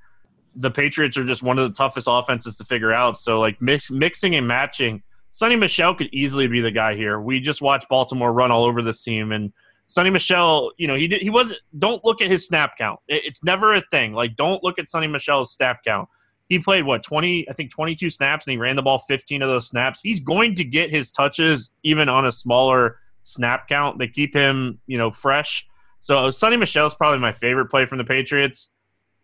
[0.56, 3.18] The Patriots are just one of the toughest offenses to figure out.
[3.18, 5.04] So like mix, mixing and matching.
[5.34, 7.20] Sony Michel could easily be the guy here.
[7.20, 9.52] We just watched Baltimore run all over this team, and
[9.90, 11.60] Sony Michel, you know, he did, he wasn't.
[11.78, 13.02] Don't look at his snap count.
[13.10, 14.14] It, it's never a thing.
[14.14, 16.08] Like, don't look at Sony Michel's snap count.
[16.48, 19.42] He played what twenty, I think twenty two snaps, and he ran the ball fifteen
[19.42, 20.00] of those snaps.
[20.02, 24.00] He's going to get his touches even on a smaller snap count.
[24.00, 25.68] They keep him, you know, fresh.
[26.00, 28.70] So Sony Michel is probably my favorite play from the Patriots.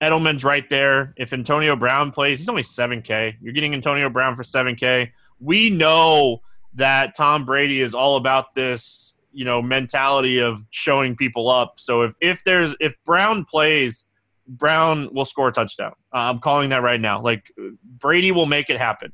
[0.01, 1.13] Edelman's right there.
[1.17, 3.35] If Antonio Brown plays, he's only 7K.
[3.41, 5.11] You're getting Antonio Brown for 7K.
[5.39, 6.41] We know
[6.73, 11.79] that Tom Brady is all about this you know mentality of showing people up.
[11.79, 14.05] So if if there's if Brown plays,
[14.47, 15.93] Brown will score a touchdown.
[16.13, 17.21] Uh, I'm calling that right now.
[17.21, 17.51] Like
[17.83, 19.11] Brady will make it happen.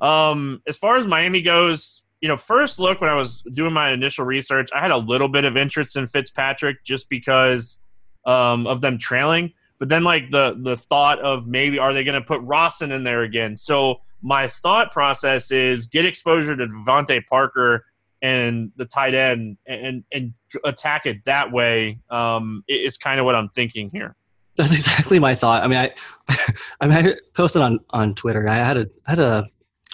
[0.00, 3.92] Um, as far as Miami goes, you know, first look when I was doing my
[3.92, 7.78] initial research, I had a little bit of interest in Fitzpatrick just because
[8.26, 9.52] um, of them trailing.
[9.84, 13.04] But then, like the the thought of maybe are they going to put Rosen in
[13.04, 13.54] there again?
[13.54, 17.84] So my thought process is get exposure to DeVante Parker
[18.22, 20.32] and the tight end and and
[20.64, 24.16] attack it that way um, is kind of what I'm thinking here.
[24.56, 25.62] That's exactly my thought.
[25.62, 25.92] I mean, I
[26.80, 28.48] I, mean, I posted on on Twitter.
[28.48, 29.46] I had a I had a,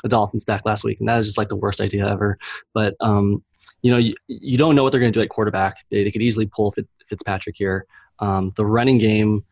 [0.05, 2.39] a dolphin stack last week, and that is just like the worst idea ever.
[2.75, 3.43] But um,
[3.83, 5.79] you know, you, you don't know what they're going to do at quarterback.
[5.91, 6.73] They, they could easily pull
[7.09, 7.87] Fitzpatrick here.
[8.21, 9.45] Um, the running game,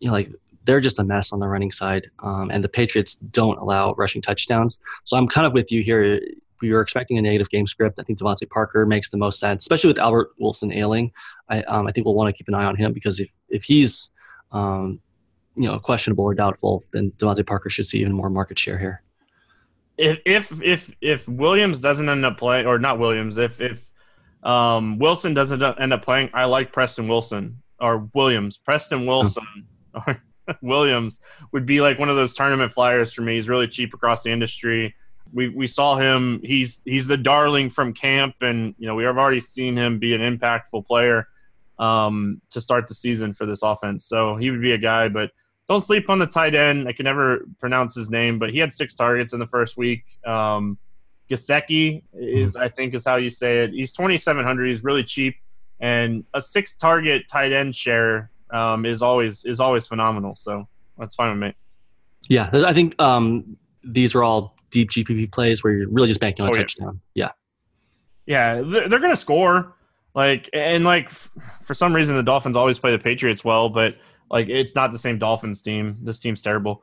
[0.00, 0.30] you know, like
[0.64, 4.20] they're just a mess on the running side, um, and the Patriots don't allow rushing
[4.20, 4.80] touchdowns.
[5.04, 6.20] So I'm kind of with you here
[6.60, 7.98] we were expecting a negative game script.
[7.98, 11.12] I think DeVante Parker makes the most sense, especially with Albert Wilson ailing.
[11.48, 13.64] I, um, I think we'll want to keep an eye on him because if, if
[13.64, 14.12] he's
[14.52, 15.00] um,
[15.56, 19.02] you know questionable or doubtful, then DeVante Parker should see even more market share here.
[19.98, 23.90] If if if if Williams doesn't end up playing, or not Williams, if if
[24.42, 28.56] um, Wilson doesn't end up playing, I like Preston Wilson or Williams.
[28.58, 29.62] Preston Wilson or
[30.62, 31.18] Williams
[31.52, 33.36] would be like one of those tournament flyers for me.
[33.36, 34.94] He's really cheap across the industry
[35.32, 36.40] we we saw him.
[36.42, 40.14] He's he's the darling from camp, and you know we have already seen him be
[40.14, 41.28] an impactful player
[41.78, 44.04] um, to start the season for this offense.
[44.04, 45.30] So he would be a guy, but
[45.68, 46.88] don't sleep on the tight end.
[46.88, 50.04] I can never pronounce his name, but he had six targets in the first week.
[50.26, 50.78] Um,
[51.30, 53.70] Gesicki is, I think, is how you say it.
[53.70, 54.66] He's twenty seven hundred.
[54.66, 55.36] He's really cheap,
[55.80, 60.34] and a six target tight end share um, is always is always phenomenal.
[60.34, 61.54] So that's fine with me.
[62.28, 66.44] Yeah, I think um, these are all deep GPP plays where you're really just banking
[66.44, 67.00] on oh, a touchdown.
[67.14, 67.30] Yeah.
[68.26, 69.74] Yeah, they're, they're going to score.
[70.14, 73.96] Like and like for some reason the Dolphins always play the Patriots well, but
[74.30, 75.98] like it's not the same Dolphins team.
[76.02, 76.82] This team's terrible.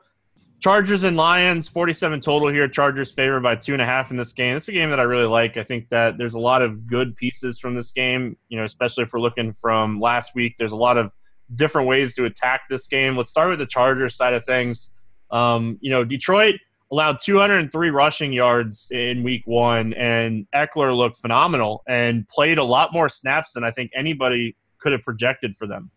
[0.60, 2.66] Chargers and Lions, 47 total here.
[2.66, 4.56] Chargers favored by two and a half in this game.
[4.56, 5.56] It's a game that I really like.
[5.56, 9.04] I think that there's a lot of good pieces from this game, you know, especially
[9.04, 10.56] if we're looking from last week.
[10.58, 11.12] There's a lot of
[11.54, 13.16] different ways to attack this game.
[13.16, 14.90] Let's start with the Chargers side of things.
[15.30, 16.56] Um, you know, Detroit
[16.90, 22.92] allowed 203 rushing yards in week one, and Ekeler looked phenomenal and played a lot
[22.92, 25.90] more snaps than I think anybody could have projected for them.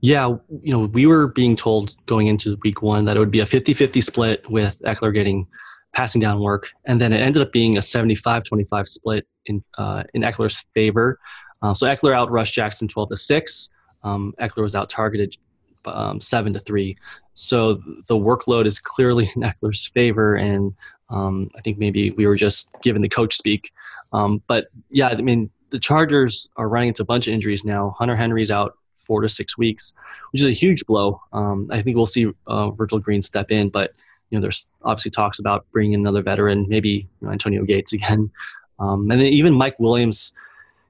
[0.00, 3.40] Yeah, you know, we were being told going into week one that it would be
[3.40, 5.46] a 50 50 split with Ekeler getting
[5.92, 10.04] passing down work, and then it ended up being a 75 25 split in, uh,
[10.14, 11.18] in Ekeler's favor.
[11.62, 13.70] Uh, so Ekeler out rushed Jackson 12 to 6.
[14.06, 15.36] Um, Ekeler was out targeted
[15.84, 16.96] um, 7 to 3.
[17.34, 17.74] So
[18.06, 20.74] the workload is clearly in Ekeler's favor, and
[21.10, 23.72] um, I think maybe we were just given the coach speak.
[24.12, 27.94] Um, but yeah, I mean, the Chargers are running into a bunch of injuries now.
[27.98, 29.94] Hunter Henry's out four to six weeks,
[30.32, 31.20] which is a huge blow.
[31.32, 33.92] Um, I think we'll see uh, Virgil Green step in, but
[34.30, 38.30] you know, there's obviously talks about bringing another veteran, maybe you know, Antonio Gates again,
[38.78, 40.34] um, and then even Mike Williams.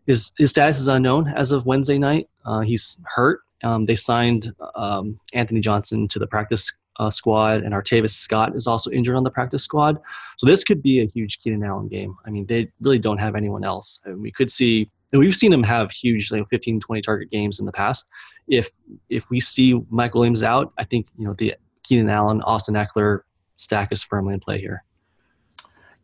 [0.06, 2.28] His, his status is unknown as of Wednesday night.
[2.46, 7.74] Uh, he's hurt, um, they signed um, Anthony Johnson to the practice uh, squad, and
[7.74, 9.98] Artavis Scott is also injured on the practice squad.
[10.36, 12.16] So this could be a huge Keenan Allen game.
[12.26, 14.00] I mean, they really don't have anyone else.
[14.04, 17.60] And we could see, and we've seen them have huge, like 15, 20 target games
[17.60, 18.08] in the past.
[18.48, 18.70] If
[19.08, 23.20] if we see Mike Williams out, I think you know the Keenan Allen, Austin Ekeler
[23.56, 24.84] stack is firmly in play here.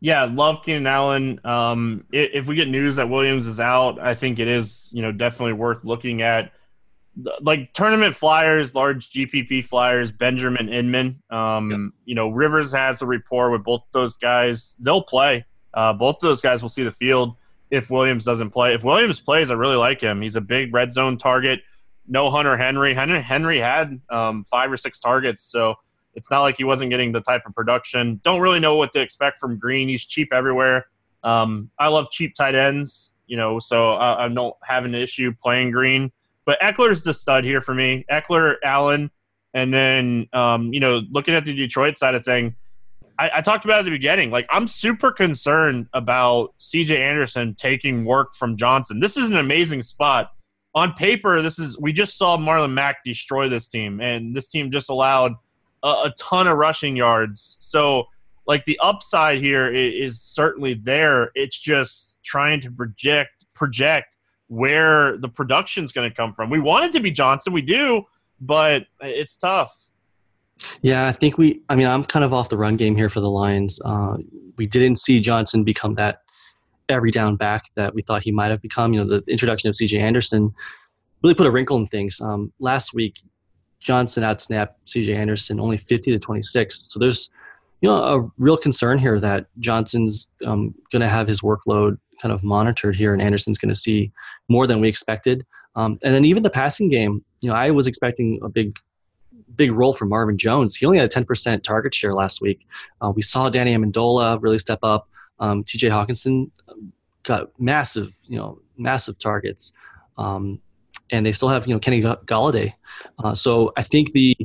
[0.03, 1.39] Yeah, love Keenan Allen.
[1.45, 5.13] Um, if we get news that Williams is out, I think it is you know
[5.13, 6.51] definitely worth looking at
[7.39, 11.23] like tournament flyers, large GPP flyers, Benjamin Inman.
[11.29, 11.79] Um, yep.
[12.03, 14.75] You know, Rivers has a rapport with both those guys.
[14.77, 15.45] They'll play.
[15.73, 17.37] Uh, both of those guys will see the field
[17.71, 18.73] if Williams doesn't play.
[18.73, 20.21] If Williams plays, I really like him.
[20.21, 21.61] He's a big red zone target.
[22.09, 22.93] No Hunter Henry.
[22.93, 25.75] Henry Henry had um, five or six targets, so
[26.15, 28.21] It's not like he wasn't getting the type of production.
[28.23, 29.89] Don't really know what to expect from Green.
[29.89, 30.85] He's cheap everywhere.
[31.23, 35.33] Um, I love cheap tight ends, you know, so I, I don't have an issue
[35.41, 36.11] playing Green.
[36.45, 38.05] But Ekeler's the stud here for me.
[38.11, 39.09] Ekeler, Allen,
[39.53, 42.55] and then um, you know, looking at the Detroit side of thing,
[43.19, 44.31] I, I, talked about at the beginning.
[44.31, 48.99] Like I'm super concerned about CJ Anderson taking work from Johnson.
[48.99, 50.31] This is an amazing spot.
[50.75, 54.71] On paper, this is we just saw Marlon Mack destroy this team, and this team
[54.71, 55.33] just allowed
[55.83, 57.57] a, a ton of rushing yards.
[57.59, 58.05] So
[58.47, 61.31] like the upside here is, is certainly there.
[61.35, 64.17] It's just trying to project project
[64.47, 66.49] where the production's going to come from.
[66.49, 68.03] We want it to be Johnson, we do,
[68.41, 69.73] but it's tough.
[70.81, 71.61] Yeah, I think we.
[71.69, 73.81] I mean, I'm kind of off the run game here for the Lions.
[73.83, 74.17] Uh,
[74.57, 76.21] we didn't see Johnson become that
[76.89, 78.93] every down back that we thought he might have become.
[78.93, 79.99] You know, the introduction of C.J.
[79.99, 80.53] Anderson
[81.23, 82.21] really put a wrinkle in things.
[82.21, 83.19] Um, last week,
[83.83, 85.13] Johnson outsnapped C.J.
[85.13, 86.87] Anderson only 50 to 26.
[86.89, 87.29] So there's,
[87.81, 92.31] you know, a real concern here that Johnson's um, going to have his workload kind
[92.33, 94.11] of monitored here, and Anderson's going to see
[94.47, 95.45] more than we expected.
[95.75, 98.77] Um, and then even the passing game, you know, I was expecting a big
[99.55, 100.75] big role for Marvin Jones.
[100.75, 102.65] He only had a 10% target share last week.
[103.01, 105.07] Uh, we saw Danny Amendola really step up.
[105.39, 105.89] Um, T.J.
[105.89, 106.49] Hockenson
[107.21, 109.73] got massive, you know, massive targets,
[110.17, 110.59] um,
[111.11, 112.73] and they still have you know Kenny Golladay.
[113.23, 114.35] Uh, so I think the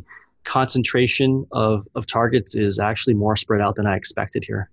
[0.45, 4.71] concentration of of targets is actually more spread out than I expected here.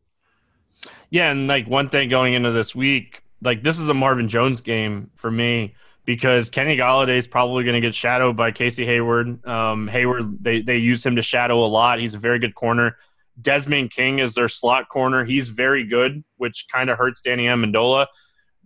[1.10, 4.62] Yeah, and like one thing going into this week, like this is a Marvin Jones
[4.62, 9.46] game for me because Kenny Golladay is probably going to get shadowed by Casey Hayward.
[9.46, 12.00] Um, Hayward, they, they use him to shadow a lot.
[12.00, 12.98] He's a very good corner.
[13.42, 15.26] Desmond King is their slot corner.
[15.26, 18.08] He's very good, which kind of hurts Danny Amendola.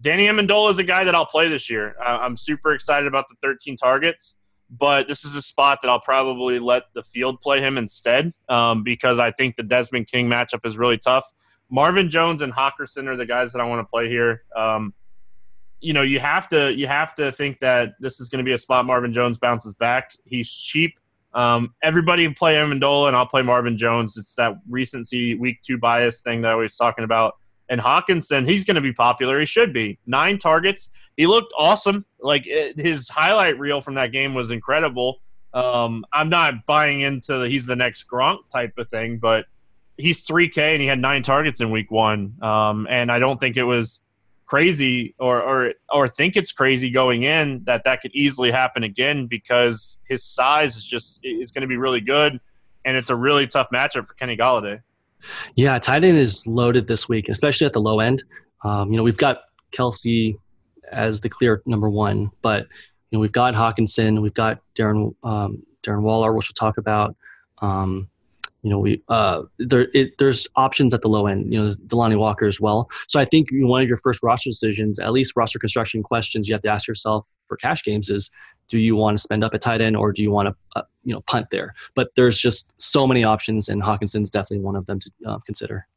[0.01, 1.95] Danny Amendola is a guy that I'll play this year.
[2.01, 4.35] I'm super excited about the 13 targets,
[4.69, 8.83] but this is a spot that I'll probably let the field play him instead um,
[8.83, 11.25] because I think the Desmond King matchup is really tough.
[11.69, 14.43] Marvin Jones and Hockenson are the guys that I want to play here.
[14.55, 14.93] Um,
[15.81, 18.53] you know, you have to you have to think that this is going to be
[18.53, 20.11] a spot Marvin Jones bounces back.
[20.25, 20.93] He's cheap.
[21.33, 24.17] Um, everybody play Amendola, and I'll play Marvin Jones.
[24.17, 27.35] It's that recency week two bias thing that I was talking about.
[27.69, 29.39] And Hockenson, he's going to be popular.
[29.39, 29.99] He should be.
[30.07, 30.89] Nine targets.
[31.17, 32.05] He looked awesome.
[32.19, 35.21] Like it, his highlight reel from that game was incredible.
[35.53, 39.45] Um, I'm not buying into the, he's the next Gronk type of thing, but
[39.97, 42.33] he's 3K and he had nine targets in week one.
[42.41, 44.01] Um, and I don't think it was
[44.49, 49.27] crazy or, or or think it's crazy going in that that could easily happen again
[49.27, 52.39] because his size is just is going to be really good
[52.83, 54.81] and it's a really tough matchup for Kenny Golladay.
[55.55, 58.23] Yeah, tight end is loaded this week, especially at the low end.
[58.63, 60.35] Um, you know, we've got Kelce
[60.91, 62.67] as the clear number one, but
[63.11, 67.15] you know we've got Hockenson, we've got Darren um, Darren Waller, which we'll talk about.
[67.61, 68.09] Um,
[68.61, 71.51] you know, we uh, there it, there's options at the low end.
[71.51, 72.89] You know, Delanie Walker as well.
[73.07, 76.53] So I think one of your first roster decisions, at least roster construction questions, you
[76.53, 78.29] have to ask yourself for cash games is,
[78.69, 80.83] do you want to spend up a tight end or do you want to uh,
[81.03, 81.75] you know punt there?
[81.95, 85.87] But there's just so many options, and Hockenson's definitely one of them to uh, consider.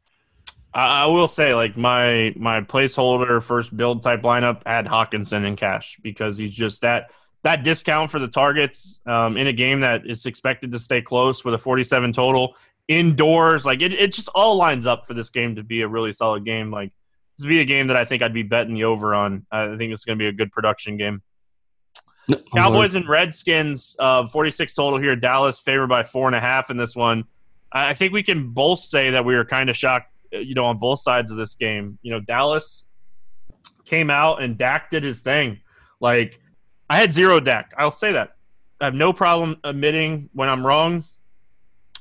[0.74, 5.98] I will say, like my my placeholder first build type lineup had Hockenson in cash
[6.02, 7.10] because he's just that
[7.42, 11.44] that discount for the targets um, in a game that is expected to stay close
[11.44, 12.54] with a 47 total
[12.88, 16.12] indoors, like it, it just all lines up for this game to be a really
[16.12, 16.70] solid game.
[16.70, 16.92] Like
[17.36, 19.46] this would be a game that I think I'd be betting the over on.
[19.50, 21.22] I think it's going to be a good production game.
[22.28, 25.16] No, Cowboys and Redskins, uh, 46 total here.
[25.16, 27.24] Dallas favored by four and a half in this one.
[27.72, 30.64] I think we can both say that we were kind of shocked, uh, you know,
[30.64, 31.98] on both sides of this game.
[32.02, 32.84] You know, Dallas
[33.84, 35.60] came out and Dak did his thing.
[36.00, 36.40] Like
[36.88, 37.72] I had zero Dak.
[37.78, 38.36] I'll say that.
[38.80, 41.04] I have no problem admitting when I'm wrong.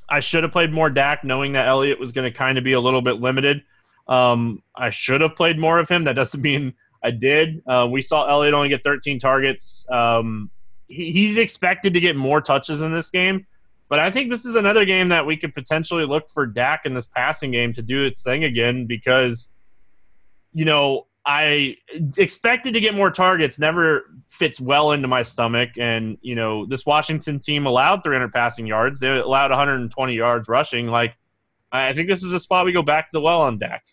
[0.08, 2.72] I should have played more Dak, knowing that Elliott was going to kind of be
[2.72, 3.62] a little bit limited.
[4.08, 6.04] Um, I should have played more of him.
[6.04, 7.62] That doesn't mean I did.
[7.66, 9.86] Uh, we saw Elliott only get 13 targets.
[9.90, 10.50] Um,
[10.88, 13.46] he, he's expected to get more touches in this game,
[13.88, 16.94] but I think this is another game that we could potentially look for Dak in
[16.94, 19.48] this passing game to do its thing again because,
[20.52, 21.76] you know, I
[22.16, 25.70] expected to get more targets, never fits well into my stomach.
[25.78, 28.98] And, you know, this Washington team allowed 300 passing yards.
[28.98, 30.88] They allowed 120 yards rushing.
[30.88, 31.14] Like,
[31.70, 33.84] I think this is a spot we go back to the well on Dak.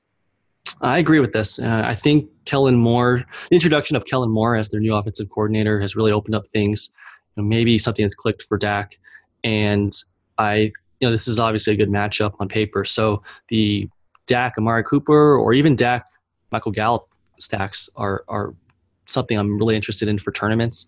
[0.81, 1.59] I agree with this.
[1.59, 5.79] Uh, I think Kellen Moore, the introduction of Kellen Moore as their new offensive coordinator
[5.79, 6.91] has really opened up things.
[7.35, 8.97] You know, maybe something has clicked for Dak.
[9.43, 9.95] And
[10.37, 12.83] I, you know, this is obviously a good matchup on paper.
[12.83, 13.89] So the
[14.27, 16.05] Dak, Amari Cooper, or even Dak,
[16.51, 17.07] Michael Gallup
[17.39, 18.53] stacks are are
[19.05, 20.85] something I'm really interested in for tournaments.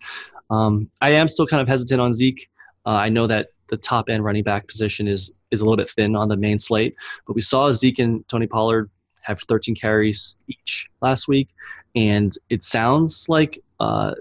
[0.50, 2.48] Um, I am still kind of hesitant on Zeke.
[2.86, 5.88] Uh, I know that the top end running back position is is a little bit
[5.88, 6.94] thin on the main slate.
[7.26, 8.90] But we saw Zeke and Tony Pollard
[9.22, 11.48] have 13 carries each last week,
[11.94, 14.14] and it sounds like uh,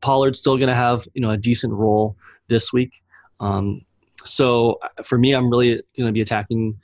[0.00, 2.16] Pollard's still going to have you know a decent role
[2.48, 2.92] this week.
[3.40, 3.82] Um,
[4.24, 6.78] so uh, for me, I'm really going to be attacking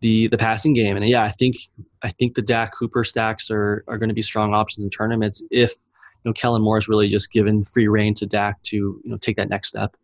[0.00, 1.56] the the passing game, and yeah, I think
[2.02, 5.42] I think the Dak Cooper stacks are are going to be strong options in tournaments
[5.50, 5.72] if
[6.24, 9.16] you know Kellen Moore is really just given free reign to Dak to you know
[9.16, 9.96] take that next step.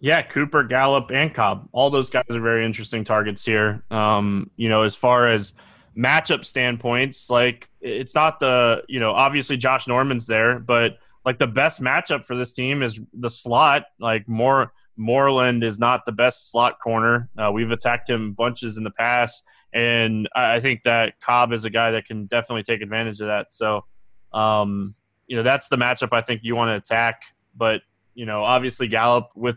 [0.00, 1.68] Yeah, Cooper, Gallup, and Cobb.
[1.72, 3.82] All those guys are very interesting targets here.
[3.90, 5.54] Um, you know, as far as
[5.96, 11.46] matchup standpoints, like it's not the you know obviously Josh Norman's there, but like the
[11.46, 13.84] best matchup for this team is the slot.
[14.00, 17.28] Like more Moreland is not the best slot corner.
[17.38, 21.70] Uh, we've attacked him bunches in the past, and I think that Cobb is a
[21.70, 23.52] guy that can definitely take advantage of that.
[23.52, 23.84] So,
[24.32, 24.94] um,
[25.26, 27.22] you know, that's the matchup I think you want to attack.
[27.56, 27.82] But
[28.14, 29.56] you know, obviously Gallup with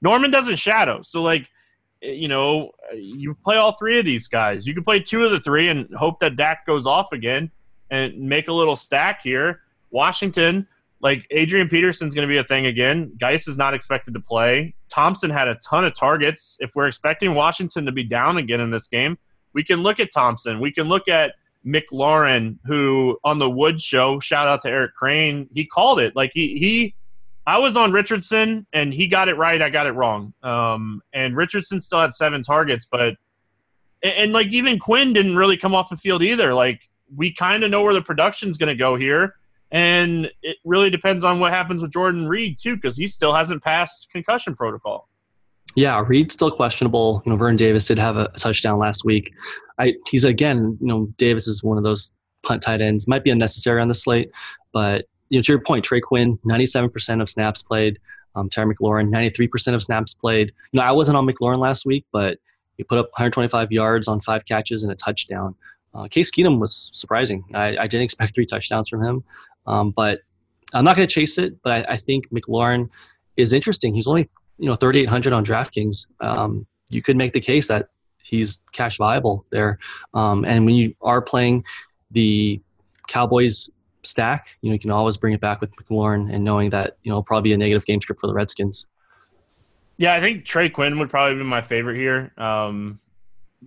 [0.00, 1.48] Norman doesn't shadow, so like
[2.02, 4.66] Eh, you know, eh, you play all three of these guys.
[4.66, 7.50] You can play two of the three and hope that Dak goes off again
[7.90, 9.60] and make a little stack here.
[9.90, 10.66] Washington,
[11.00, 13.12] like Adrian Peterson's going to be a thing again.
[13.18, 14.74] Guice is not expected to play.
[14.88, 16.56] Thompson had a ton of targets.
[16.60, 19.16] If we're expecting Washington to be down again in this game,
[19.54, 20.60] we can look at Thompson.
[20.60, 21.32] We can look at
[21.66, 26.14] McLaurin, who on the Wood show, shout out to Eric Crane, he called it.
[26.14, 26.94] Like he he
[27.48, 29.62] I was on Richardson, and he got it right.
[29.62, 30.34] I got it wrong.
[30.42, 33.14] Um, and Richardson still had seven targets, but
[34.02, 36.52] and, and like even Quinn didn't really come off the field either.
[36.52, 36.78] Like
[37.16, 39.36] we kind of know where the production's going to go here,
[39.70, 43.64] and it really depends on what happens with Jordan Reed too, because he still hasn't
[43.64, 45.08] passed concussion protocol.
[45.74, 47.22] Yeah, Reed's still questionable.
[47.24, 49.32] You know, Vern Davis did have a touchdown last week.
[49.78, 53.08] I, he's again, you know, Davis is one of those punt tight ends.
[53.08, 54.30] Might be unnecessary on the slate,
[54.74, 57.98] but you know, to your point, Trey Quinn, 97% of snaps played.
[58.34, 60.52] Um, Terry McLaurin, 93% of snaps played.
[60.72, 62.38] You know, I wasn't on McLaurin last week, but
[62.76, 65.54] he put up 125 yards on five catches and a touchdown.
[65.94, 67.44] Uh, Case Keenum was surprising.
[67.54, 69.24] I, I, didn't expect three touchdowns from him,
[69.66, 70.20] um, but
[70.74, 71.60] I'm not going to chase it.
[71.62, 72.88] But I, I, think McLaurin
[73.36, 73.94] is interesting.
[73.94, 76.06] He's only you know 3,800 on DraftKings.
[76.20, 77.88] Um, you could make the case that
[78.22, 79.78] he's cash viable there.
[80.14, 81.64] Um, and when you are playing
[82.10, 82.60] the
[83.08, 83.70] Cowboys
[84.04, 87.10] stack, you know, you can always bring it back with McLaurin and knowing that, you
[87.10, 88.86] know, probably a negative game script for the Redskins.
[89.96, 92.32] Yeah, I think Trey Quinn would probably be my favorite here.
[92.38, 93.00] Um,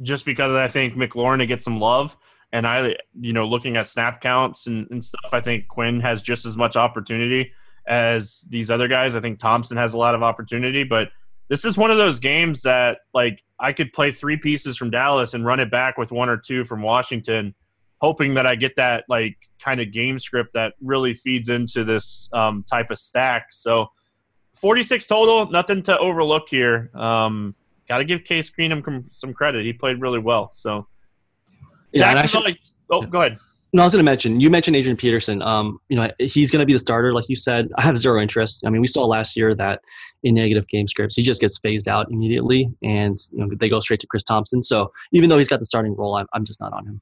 [0.01, 2.15] just because I think McLaurin to get some love.
[2.53, 6.21] And I, you know, looking at snap counts and, and stuff, I think Quinn has
[6.21, 7.51] just as much opportunity
[7.87, 9.15] as these other guys.
[9.15, 11.09] I think Thompson has a lot of opportunity, but
[11.49, 15.33] this is one of those games that, like, I could play three pieces from Dallas
[15.33, 17.53] and run it back with one or two from Washington
[18.01, 22.27] hoping that I get that like kind of game script that really feeds into this
[22.33, 23.47] um, type of stack.
[23.51, 23.87] So
[24.55, 26.89] 46 total, nothing to overlook here.
[26.95, 27.55] Um,
[27.87, 29.65] Got to give Case Keenum some credit.
[29.65, 30.49] He played really well.
[30.53, 30.87] So
[31.91, 32.57] yeah, actually,
[32.89, 33.37] oh, go ahead.
[33.73, 34.39] No, I was going to mention.
[34.39, 35.41] You mentioned Adrian Peterson.
[35.41, 37.69] Um, you know, he's going to be the starter, like you said.
[37.77, 38.63] I have zero interest.
[38.65, 39.81] I mean, we saw last year that
[40.23, 43.81] in negative game scripts, he just gets phased out immediately, and you know they go
[43.81, 44.63] straight to Chris Thompson.
[44.63, 47.01] So even though he's got the starting role, I'm, I'm just not on him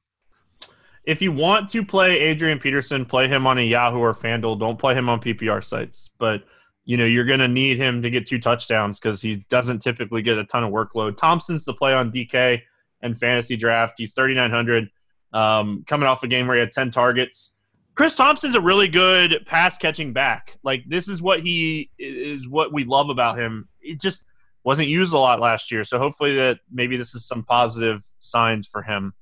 [1.04, 4.58] if you want to play Adrian Peterson, play him on a Yahoo or FanDuel.
[4.58, 6.10] Don't play him on PPR sites.
[6.18, 6.44] But
[6.84, 10.22] you know you're going to need him to get two touchdowns because he doesn't typically
[10.22, 11.16] get a ton of workload.
[11.16, 12.60] Thompson's the play on DK
[13.02, 13.94] and fantasy draft.
[13.96, 14.88] He's 3,900,
[15.32, 17.54] um, coming off a game where he had 10 targets.
[17.94, 20.58] Chris Thompson's a really good pass catching back.
[20.62, 23.68] Like this is what he is what we love about him.
[23.80, 24.24] It just
[24.64, 28.66] wasn't used a lot last year, so hopefully that maybe this is some positive signs
[28.66, 29.12] for him.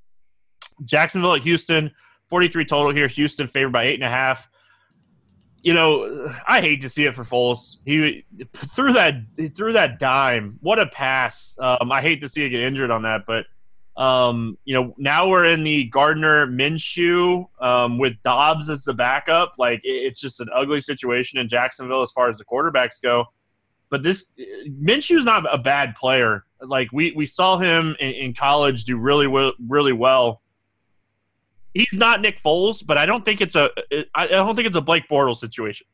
[0.84, 1.90] Jacksonville at Houston,
[2.28, 3.08] 43 total here.
[3.08, 4.48] Houston favored by eight and a half.
[5.62, 7.76] You know, I hate to see it for Foles.
[7.84, 9.14] He threw that
[9.56, 10.58] threw that dime.
[10.62, 11.56] What a pass!
[11.60, 13.44] Um, I hate to see it get injured on that, but
[13.98, 19.54] um, you know, now we're in the Gardner Minshew um, with Dobbs as the backup.
[19.58, 23.24] Like it's just an ugly situation in Jacksonville as far as the quarterbacks go.
[23.90, 24.32] But this
[24.68, 26.44] Minshew's not a bad player.
[26.62, 29.26] Like we we saw him in, in college do really
[29.66, 30.42] really well
[31.74, 33.70] he's not Nick Foles, but I don't think it's a
[34.14, 35.86] I don't think it's a Blake Bortles situation.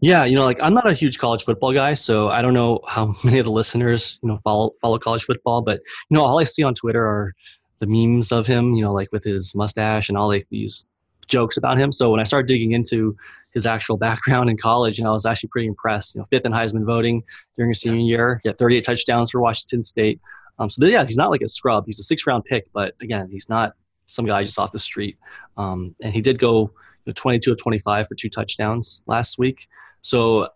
[0.00, 2.80] Yeah, you know, like I'm not a huge college football guy, so I don't know
[2.86, 6.38] how many of the listeners, you know, follow follow college football, but you know, all
[6.38, 7.34] I see on Twitter are
[7.78, 10.86] the memes of him, you know, like with his mustache and all like these
[11.26, 11.92] jokes about him.
[11.92, 13.16] So when I started digging into
[13.52, 16.14] his actual background in college, you know, I was actually pretty impressed.
[16.14, 17.22] You know, fifth in Heisman voting
[17.56, 20.20] during his senior year, he had 38 touchdowns for Washington State.
[20.58, 21.84] Um, so yeah, he's not like a scrub.
[21.86, 23.74] He's a six round pick, but again, he's not
[24.08, 25.16] some guy just off the street.
[25.56, 29.68] Um, and he did go you know, 22 of 25 for two touchdowns last week.
[30.00, 30.48] So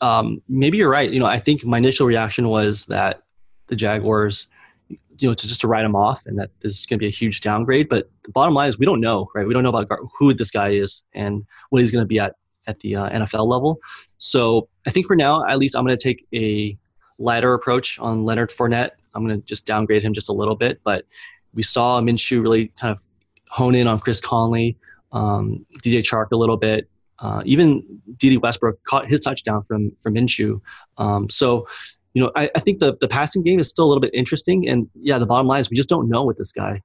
[0.00, 1.10] um, maybe you're right.
[1.10, 3.22] You know, I think my initial reaction was that
[3.68, 4.48] the Jaguars,
[4.88, 7.06] you know, to just to write him off and that this is going to be
[7.06, 7.88] a huge downgrade.
[7.88, 9.46] But the bottom line is we don't know, right?
[9.46, 12.34] We don't know about who this guy is and what he's going to be at
[12.66, 13.78] at the uh, NFL level.
[14.18, 16.76] So I think for now, at least I'm going to take a
[17.18, 18.90] lighter approach on Leonard Fournette.
[19.14, 20.80] I'm going to just downgrade him just a little bit.
[20.84, 21.04] But
[21.56, 23.04] we saw Minshew really kind of
[23.48, 24.76] hone in on Chris Conley,
[25.12, 26.88] um, DJ Chark a little bit.
[27.18, 27.82] Uh, even
[28.18, 30.60] Dede Westbrook caught his touchdown from from Minshew.
[30.98, 31.66] Um, so,
[32.12, 34.68] you know, I, I think the the passing game is still a little bit interesting.
[34.68, 36.82] And yeah, the bottom line is we just don't know with this guy.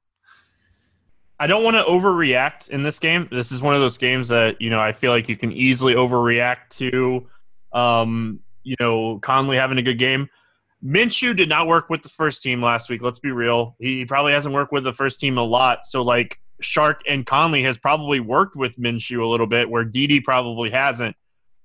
[1.39, 3.27] I don't want to overreact in this game.
[3.31, 5.95] This is one of those games that you know I feel like you can easily
[5.95, 7.27] overreact to.
[7.73, 10.29] Um, you know, Conley having a good game.
[10.83, 13.01] Minshew did not work with the first team last week.
[13.01, 13.75] Let's be real.
[13.79, 15.85] He probably hasn't worked with the first team a lot.
[15.85, 20.23] So like Chark and Conley has probably worked with Minshew a little bit, where Dede
[20.23, 21.15] probably hasn't.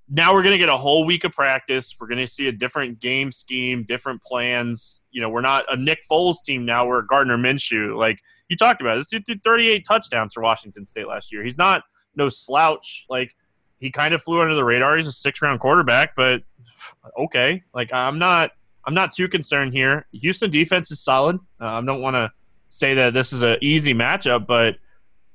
[0.09, 1.97] Now we're going to get a whole week of practice.
[1.99, 5.01] We're going to see a different game scheme, different plans.
[5.11, 6.87] You know, we're not a Nick Foles team now.
[6.87, 7.97] We're a Gardner Minshew.
[7.97, 11.43] Like you talked about, this dude did 38 touchdowns for Washington State last year.
[11.43, 11.83] He's not
[12.15, 13.07] no slouch.
[13.09, 13.35] Like
[13.79, 14.97] he kind of flew under the radar.
[14.97, 16.43] He's a six round quarterback, but
[17.19, 17.63] okay.
[17.75, 18.53] Like I'm not,
[18.87, 20.07] I'm not too concerned here.
[20.13, 21.37] Houston defense is solid.
[21.61, 22.31] Uh, I don't want to
[22.69, 24.77] say that this is an easy matchup, but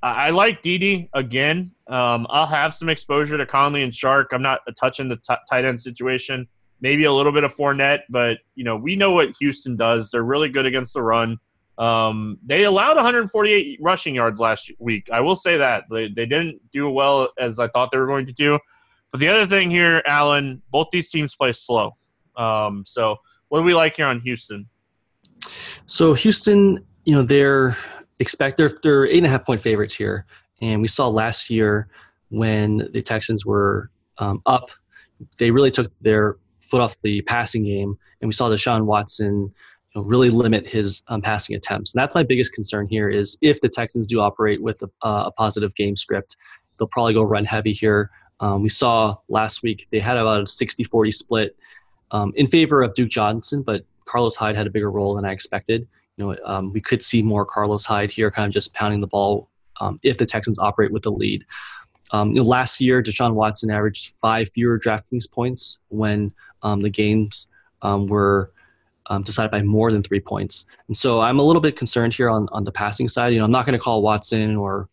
[0.01, 1.71] I, I like Dede again.
[1.87, 4.27] Um, I'll have some exposure to Conley and Chark.
[4.31, 6.47] I'm not touching the t- tight end situation.
[6.79, 10.09] Maybe a little bit of Fournette, but you know we know what Houston does.
[10.09, 11.37] They're really good against the run.
[11.77, 15.09] Um, they allowed 148 rushing yards last week.
[15.11, 18.25] I will say that they, they didn't do well as I thought they were going
[18.27, 18.59] to do.
[19.11, 21.97] But the other thing here, Alan, both these teams play slow.
[22.37, 23.17] Um, so
[23.51, 24.65] what do we like here on Houston?
[25.85, 27.75] So Houston, you know, they're
[28.19, 30.25] expect they're they're eight and a half point favorites here,
[30.61, 31.89] and we saw last year
[32.29, 34.71] when the Texans were um, up,
[35.37, 39.53] they really took their foot off the passing game, and we saw Deshaun Watson
[39.95, 41.93] know, really limit his um, passing attempts.
[41.93, 45.23] And that's my biggest concern here is if the Texans do operate with a, uh,
[45.27, 46.37] a positive game script,
[46.79, 48.11] they'll probably go run heavy here.
[48.39, 51.57] Um, we saw last week they had about a 60-40 split
[52.11, 55.31] um, in favor of Duke Johnson, but Carlos Hyde had a bigger role than I
[55.31, 55.87] expected.
[56.17, 59.07] You know, um, we could see more Carlos Hyde here, kind of just pounding the
[59.07, 59.49] ball
[59.79, 61.45] um, if the Texans operate with the lead.
[62.11, 67.47] Um, you know, last year, Deshaun Watson averaged five fewer DraftKings points when the games
[67.81, 68.51] were
[69.07, 70.65] um, decided by more than three points.
[70.87, 73.33] And so I'm a little bit concerned here on, on the passing side.
[73.33, 74.89] You know, I'm not going to call Watson or,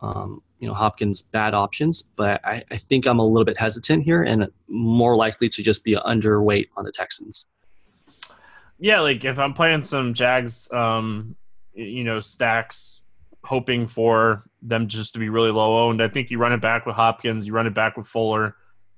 [0.00, 4.02] um, you know, Hopkins bad options, but I, I think I'm a little bit hesitant
[4.02, 7.46] here and more likely to just be underweight on the Texans.
[8.78, 11.34] Yeah, like if I'm playing some Jags, um,
[11.74, 13.00] you know, stacks,
[13.44, 16.86] hoping for them just to be really low owned, I think you run it back
[16.86, 18.56] with Hopkins, you run it back with Fuller.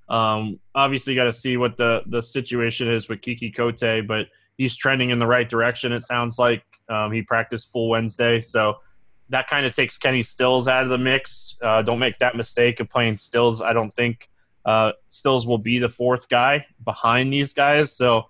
[0.09, 4.27] Um, obviously, got to see what the the situation is with Keke Coutee, but
[4.59, 5.93] he's trending in the right direction.
[5.93, 8.79] It sounds like um, he practiced full Wednesday, so
[9.31, 11.57] that kind of takes Kenny Stills out of the mix.
[11.63, 13.63] Uh, don't make that mistake of playing Stills.
[13.63, 14.29] I don't think
[14.65, 17.97] uh, Stills will be the fourth guy behind these guys.
[17.97, 18.27] So,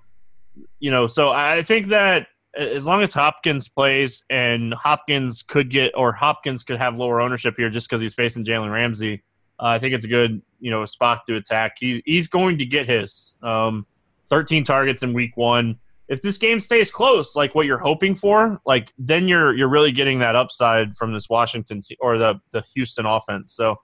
[0.79, 5.93] you know, so I think that as long as Hopkins plays and Hopkins could get
[5.97, 9.23] or Hopkins could have lower ownership here just because he's facing Jalen Ramsey,
[9.61, 11.77] uh, I think it's a good you know spot to attack.
[11.79, 13.87] He, he's going to get his um,
[14.29, 15.79] 13 targets in week one
[16.11, 19.93] if this game stays close, like what you're hoping for, like then you're you're really
[19.93, 23.55] getting that upside from this Washington or the the Houston offense.
[23.55, 23.77] So,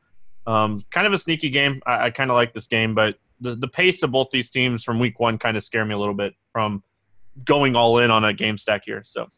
[0.46, 1.80] um, kind of a sneaky game.
[1.86, 4.82] I, I kind of like this game, but the the pace of both these teams
[4.82, 6.82] from week one kind of scare me a little bit from
[7.44, 9.02] going all in on a game stack here.
[9.06, 9.28] So.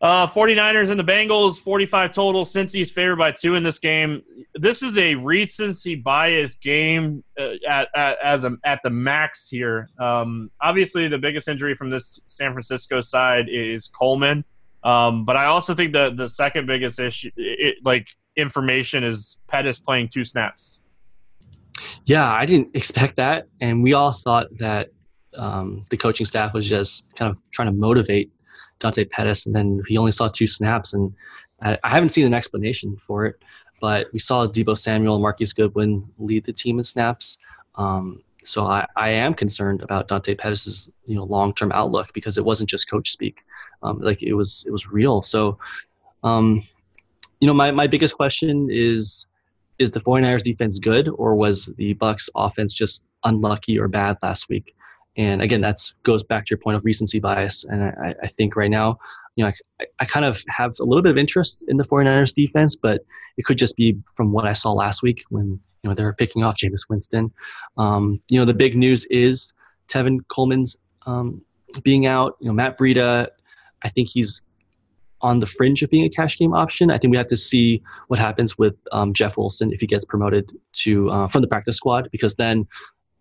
[0.00, 2.44] Uh, 49ers and the Bengals, 45 total.
[2.44, 4.22] Cincy's favored by two in this game.
[4.54, 9.88] This is a recency bias game uh, at, at, as a, at the max here.
[9.98, 14.44] Um, obviously, the biggest injury from this San Francisco side is Coleman.
[14.84, 19.80] Um, but I also think the the second biggest issue, it, like information, is Pettis
[19.80, 20.78] playing two snaps.
[22.04, 24.90] Yeah, I didn't expect that, and we all thought that
[25.36, 28.30] um, the coaching staff was just kind of trying to motivate
[28.78, 31.12] Dante Pettis, and then he only saw two snaps, and
[31.60, 33.36] I, haven't seen an explanation for it.
[33.80, 37.38] But we saw Deebo Samuel and Marquise Goodwin lead the team in snaps.
[37.76, 42.38] Um, so I, I am concerned about Dante Pettis's you know long term outlook because
[42.38, 43.38] it wasn't just coach speak,
[43.82, 45.22] um, like it was it was real.
[45.22, 45.58] So,
[46.24, 46.62] um,
[47.40, 49.26] you know, my, my biggest question is
[49.78, 54.48] is the 49ers defense good or was the Bucs offense just unlucky or bad last
[54.48, 54.74] week?
[55.18, 57.64] And again, that goes back to your point of recency bias.
[57.64, 58.98] And I, I think right now,
[59.34, 62.32] you know, I, I kind of have a little bit of interest in the 49ers
[62.32, 63.04] defense, but
[63.36, 66.14] it could just be from what I saw last week when you know they were
[66.14, 67.32] picking off Jameis Winston.
[67.76, 69.52] Um, you know, the big news is
[69.88, 71.42] Tevin Coleman's um,
[71.82, 72.36] being out.
[72.40, 73.28] You know, Matt Breida,
[73.82, 74.42] I think he's
[75.20, 76.90] on the fringe of being a cash game option.
[76.90, 80.04] I think we have to see what happens with um, Jeff Wilson if he gets
[80.04, 80.52] promoted
[80.84, 82.66] to uh, from the practice squad, because then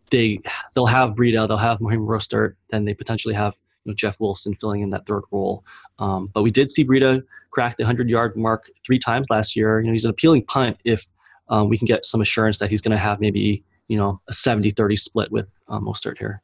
[0.09, 0.39] they
[0.73, 4.53] they'll have Breida, they'll have Raheem Mostert, then they potentially have you know, Jeff Wilson
[4.55, 5.63] filling in that third role.
[5.99, 9.79] Um, but we did see Breida crack the 100 yard mark three times last year.
[9.79, 11.05] You know, he's an appealing punt if
[11.49, 14.33] um, we can get some assurance that he's going to have maybe you know a
[14.33, 16.41] 70-30 split with um, Mostert here.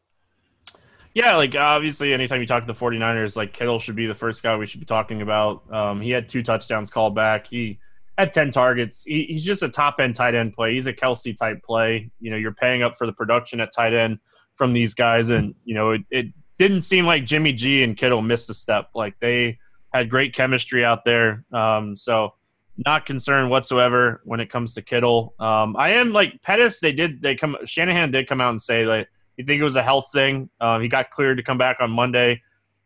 [1.14, 4.42] Yeah, like obviously, anytime you talk to the 49ers, like Kittle should be the first
[4.42, 5.72] guy we should be talking about.
[5.72, 7.46] Um, he had two touchdowns called back.
[7.46, 7.78] He
[8.18, 9.04] had 10 targets.
[9.04, 10.74] He, he's just a top end tight end play.
[10.74, 12.10] He's a Kelce type play.
[12.20, 14.20] You know, you're paying up for the production at tight end
[14.56, 15.30] from these guys.
[15.30, 18.90] And, you know, it, it didn't seem like Jimmy G and Kittle missed a step.
[18.94, 19.58] Like they
[19.94, 21.44] had great chemistry out there.
[21.52, 22.34] Um, so,
[22.78, 25.36] not concerned whatsoever when it comes to Kittle.
[25.40, 26.80] Um, I am like Pettis.
[26.80, 27.22] They did.
[27.22, 27.56] They come.
[27.66, 29.08] Shanahan did come out and say like
[29.38, 30.50] you think it was a health thing.
[30.60, 32.42] Um, he got cleared to come back on Monday,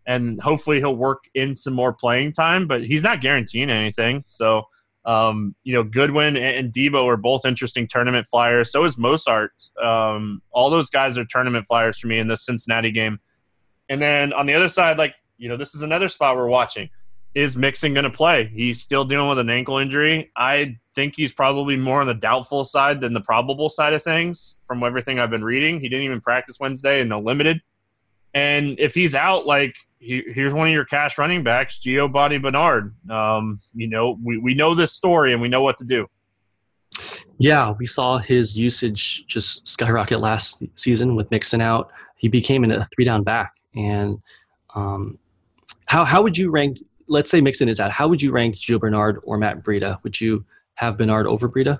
[0.05, 2.67] and hopefully he'll work in some more playing time.
[2.67, 4.23] But he's not guaranteeing anything.
[4.28, 4.63] So,
[5.08, 8.72] um, you know, Goodwin and Deebo are both interesting tournament flyers.
[8.72, 9.49] So is Mostert.
[9.82, 13.18] Um, all those guys are tournament flyers for me in the Cincinnati game.
[13.89, 16.89] And then on the other side, like you know, this is another spot we're watching.
[17.36, 18.49] Is Mixon going to play?
[18.53, 20.32] He's still dealing with an ankle injury.
[20.36, 24.55] I think he's probably more on the doubtful side than the probable side of things
[24.66, 25.80] from everything I've been reading.
[25.80, 27.62] He didn't even practice Wednesday and no limited.
[28.38, 32.38] And if he's out, like he, here's one of your cash running backs, Gio Body
[32.38, 32.93] Bernard.
[33.09, 36.07] Um, you know, we, we know this story and we know what to do.
[37.39, 41.89] Yeah, we saw his usage just skyrocket last season with Mixon out.
[42.15, 43.53] He became a three down back.
[43.75, 44.19] And
[44.75, 45.17] um,
[45.85, 46.77] how how would you rank?
[47.07, 47.89] Let's say Mixon is out.
[47.89, 49.97] How would you rank Gio Bernard or Matt Breida?
[50.03, 51.79] Would you have Bernard over Breida?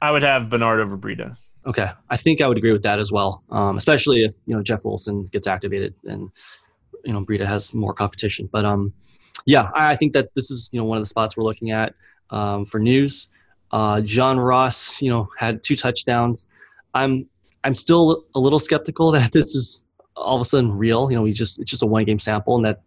[0.00, 1.36] I would have Bernard over Breida.
[1.66, 3.42] Okay, I think I would agree with that as well.
[3.50, 6.30] Um, especially if you know Jeff Wilson gets activated and
[7.04, 8.48] you know Breida has more competition.
[8.50, 8.92] But um,
[9.44, 11.70] yeah, I, I think that this is you know one of the spots we're looking
[11.70, 11.94] at
[12.30, 13.28] um, for news.
[13.72, 16.48] Uh, John Ross, you know, had two touchdowns.
[16.94, 17.26] I'm
[17.62, 19.84] I'm still a little skeptical that this is
[20.16, 21.10] all of a sudden real.
[21.10, 22.80] You know, we just it's just a one game sample, and that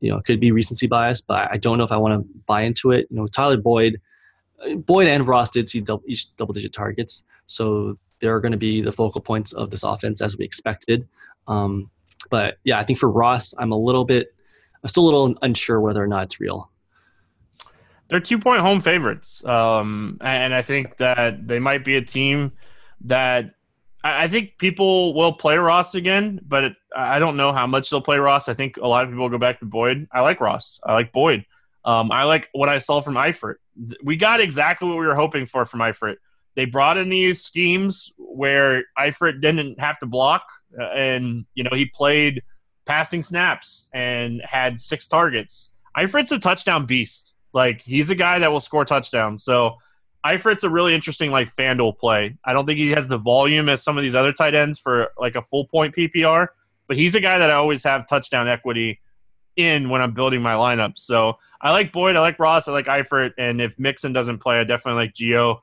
[0.00, 1.20] you know could be recency bias.
[1.20, 3.06] But I don't know if I want to buy into it.
[3.10, 4.00] You know, Tyler Boyd
[4.76, 8.80] Boyd and Ross did see double, each double digit targets, so they're going to be
[8.80, 11.06] the focal points of this offense as we expected.
[11.46, 11.90] Um,
[12.30, 14.34] but yeah, I think for Ross, I'm a little bit,
[14.82, 16.70] I'm still a little unsure whether or not it's real.
[18.08, 22.52] They're two point home favorites, um, and I think that they might be a team
[23.02, 23.54] that
[24.02, 28.00] I think people will play Ross again, but it, I don't know how much they'll
[28.00, 28.48] play Ross.
[28.48, 30.08] I think a lot of people go back to Boyd.
[30.12, 30.80] I like Ross.
[30.84, 31.44] I like Boyd.
[31.84, 33.56] Um, I like what I saw from Eifert.
[34.02, 36.16] We got exactly what we were hoping for from Eifert.
[36.58, 40.42] They brought in these schemes where Eifert didn't have to block,
[40.76, 42.42] uh, and you know he played
[42.84, 45.70] passing snaps and had six targets.
[45.96, 47.34] Eifert's a touchdown beast.
[47.52, 49.44] Like he's a guy that will score touchdowns.
[49.44, 49.76] So
[50.26, 52.36] Eifert's a really interesting like FanDuel play.
[52.44, 55.12] I don't think he has the volume as some of these other tight ends for
[55.16, 56.48] like a full point PPR,
[56.88, 58.98] but he's a guy that I always have touchdown equity
[59.54, 60.94] in when I'm building my lineup.
[60.96, 64.58] So I like Boyd, I like Ross, I like Eifert, and if Mixon doesn't play,
[64.58, 65.60] I definitely like Gio.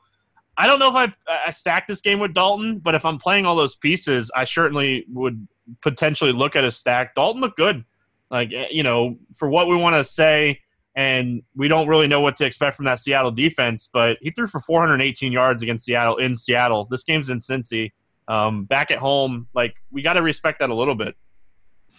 [0.57, 1.13] I don't know if I,
[1.47, 5.05] I stack this game with Dalton, but if I'm playing all those pieces, I certainly
[5.09, 5.47] would
[5.81, 7.15] potentially look at a stack.
[7.15, 7.83] Dalton looked good,
[8.31, 10.59] like eh, you know, for what we want to say,
[10.95, 13.89] and we don't really know what to expect from that Seattle defense.
[13.91, 16.87] But he threw for 418 yards against Seattle in Seattle.
[16.89, 17.91] This game's in Cincy,
[18.27, 19.47] um, back at home.
[19.53, 21.15] Like we got to respect that a little bit.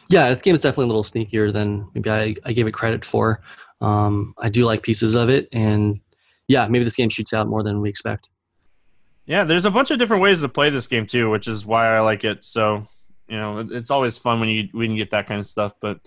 [0.09, 3.05] Yeah, this game is definitely a little sneakier than maybe I, I gave it credit
[3.05, 3.41] for.
[3.81, 6.01] Um, I do like pieces of it, and
[6.49, 8.29] yeah, maybe this game shoots out more than we expect.
[9.27, 11.97] Yeah, there's a bunch of different ways to play this game too, which is why
[11.97, 12.45] I like it.
[12.45, 12.87] So,
[13.29, 15.75] you know, it's always fun when you when you get that kind of stuff.
[15.81, 16.01] But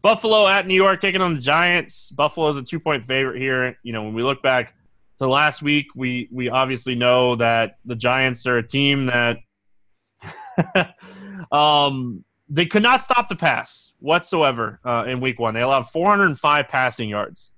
[0.00, 2.10] Buffalo at New York taking on the Giants.
[2.10, 3.78] Buffalo's a two point favorite here.
[3.82, 4.74] You know, when we look back
[5.18, 9.38] to last week, we we obviously know that the Giants are a team that
[11.52, 15.54] um they could not stop the pass whatsoever uh, in week one.
[15.54, 17.50] They allowed 405 passing yards.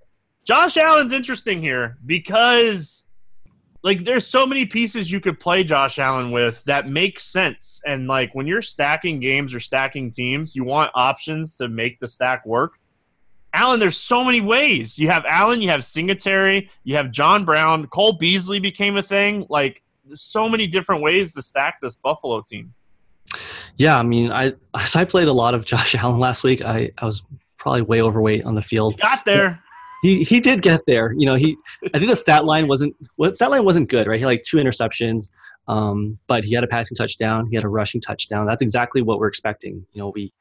[0.44, 3.04] Josh Allen's interesting here because,
[3.82, 7.80] like, there's so many pieces you could play Josh Allen with that make sense.
[7.86, 12.08] And, like, when you're stacking games or stacking teams, you want options to make the
[12.08, 12.78] stack work.
[13.54, 14.98] Allen, there's so many ways.
[14.98, 19.46] You have Allen, you have Singletary, you have John Brown, Cole Beasley became a thing.
[19.48, 22.74] Like, there's so many different ways to stack this Buffalo team.
[23.76, 26.90] Yeah, I mean, I as I played a lot of Josh Allen last week, I,
[26.98, 27.24] I was
[27.58, 28.94] probably way overweight on the field.
[28.94, 29.62] He got there.
[30.06, 31.12] He he did get there.
[31.12, 31.56] You know, he
[31.92, 34.18] I think the stat line wasn't well, stat line wasn't good, right?
[34.18, 35.32] He had like two interceptions,
[35.66, 38.46] um, but he had a passing touchdown, he had a rushing touchdown.
[38.46, 39.84] That's exactly what we're expecting.
[39.92, 40.32] You know, we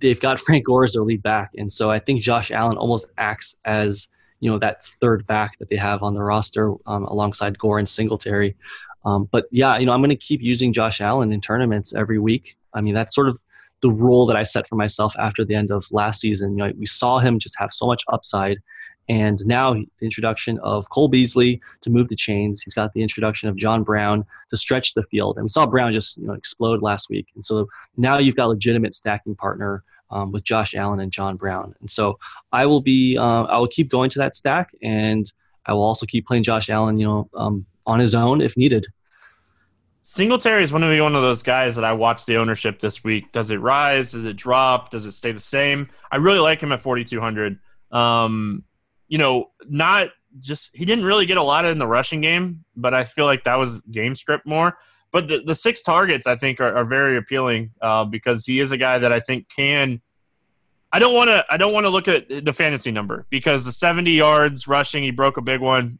[0.00, 3.08] they've got Frank Gore as their lead back, and so I think Josh Allen almost
[3.18, 4.06] acts as
[4.38, 7.88] you know that third back that they have on the roster um, alongside Gore and
[7.88, 8.54] Singletary.
[9.04, 12.20] Um, but yeah, you know, I'm going to keep using Josh Allen in tournaments every
[12.20, 12.56] week.
[12.74, 13.40] I mean, that's sort of
[13.82, 16.52] the rule that I set for myself after the end of last season.
[16.52, 18.58] You know, we saw him just have so much upside.
[19.08, 22.62] And now the introduction of Cole Beasley to move the chains.
[22.62, 25.36] He's got the introduction of John Brown to stretch the field.
[25.36, 27.26] And we saw Brown just you know explode last week.
[27.34, 31.36] And so now you've got a legitimate stacking partner um, with Josh Allen and John
[31.36, 31.74] Brown.
[31.80, 32.18] And so
[32.52, 35.30] I will be uh, I will keep going to that stack, and
[35.66, 36.98] I will also keep playing Josh Allen.
[36.98, 38.86] You know, um, on his own if needed.
[40.08, 43.32] Singletary is to be one of those guys that I watch the ownership this week.
[43.32, 44.12] Does it rise?
[44.12, 44.90] Does it drop?
[44.90, 45.90] Does it stay the same?
[46.12, 47.58] I really like him at 4,200.
[47.90, 48.62] Um,
[49.08, 52.94] you know, not just he didn't really get a lot in the rushing game, but
[52.94, 54.78] I feel like that was game script more.
[55.10, 58.70] But the, the six targets I think are, are very appealing uh, because he is
[58.70, 60.00] a guy that I think can.
[60.92, 61.44] I don't want to.
[61.50, 65.10] I don't want to look at the fantasy number because the 70 yards rushing, he
[65.10, 65.98] broke a big one.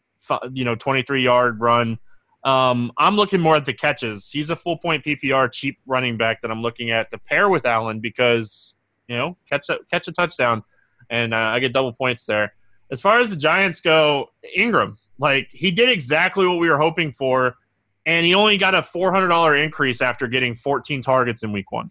[0.53, 1.99] You know, 23 yard run.
[2.47, 4.31] Um, I'm looking more at the catches.
[4.31, 7.67] He's a full point PPR cheap running back that I'm looking at to pair with
[7.67, 8.77] Allen because
[9.09, 10.63] you know catch a catch a touchdown,
[11.11, 12.55] and uh, I get double points there.
[12.93, 17.13] As far as the Giants go, Engram like he did exactly what we were hoping
[17.13, 17.57] for,
[18.07, 21.73] and he only got a four hundred dollar increase after getting 14 targets in Week
[21.73, 21.91] One.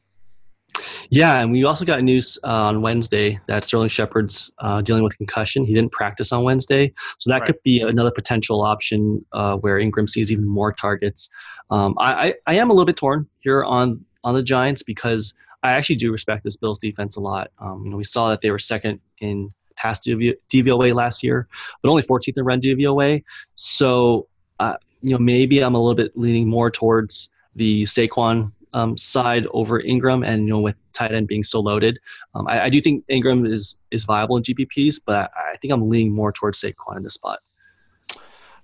[1.09, 5.17] Yeah, and we also got news uh, on Wednesday that Sterling Shepard's uh, dealing with
[5.17, 5.65] concussion.
[5.65, 7.47] He didn't practice on Wednesday, so that right.
[7.47, 11.29] could be another potential option uh, where Engram sees even more targets.
[11.69, 15.33] Um, I, I, I, am a little bit torn here on on the Giants because
[15.63, 17.51] I actually do respect this Bills defense a lot.
[17.59, 21.47] Um, you know, we saw that they were second in pass DVOA last year,
[21.81, 23.23] but only 14th in run DVOA.
[23.55, 24.27] So,
[24.59, 29.47] uh, you know, maybe I'm a little bit leaning more towards the Saquon um, side
[29.53, 31.97] over Engram, and you know with tight end being so loaded,
[32.35, 35.73] um, I, I, do think Engram is is viable in GPPs, but I, I think
[35.73, 37.39] I'm leaning more towards Saquon in this spot.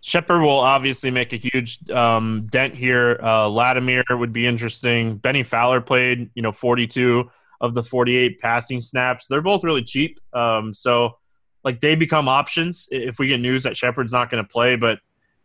[0.01, 3.20] Shepard will obviously make a huge um, dent here.
[3.24, 5.16] Uh, Latimer would be interesting.
[5.16, 7.30] Bennie Fowler played, you know, 42
[7.62, 9.28] of the 48 passing snaps.
[9.28, 11.18] They're both really cheap, um, so
[11.64, 14.76] like they become options if we get news that Shepard's not going to play.
[14.76, 14.99] But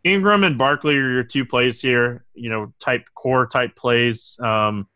[0.07, 2.25] Engram and Barkley are your two plays here.
[2.33, 4.37] You know, type core type plays.
[4.39, 4.87] Um,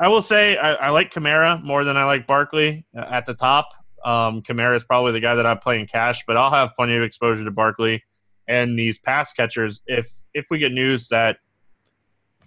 [0.00, 3.34] I will say I, I, like Kamara more than I like Barkley uh, at the
[3.34, 3.70] top.
[4.04, 6.94] Um, Kamara is probably the guy that I play in cash, but I'll have plenty
[6.96, 8.02] of exposure to Barkley
[8.48, 11.36] and these pass catchers if if we get news that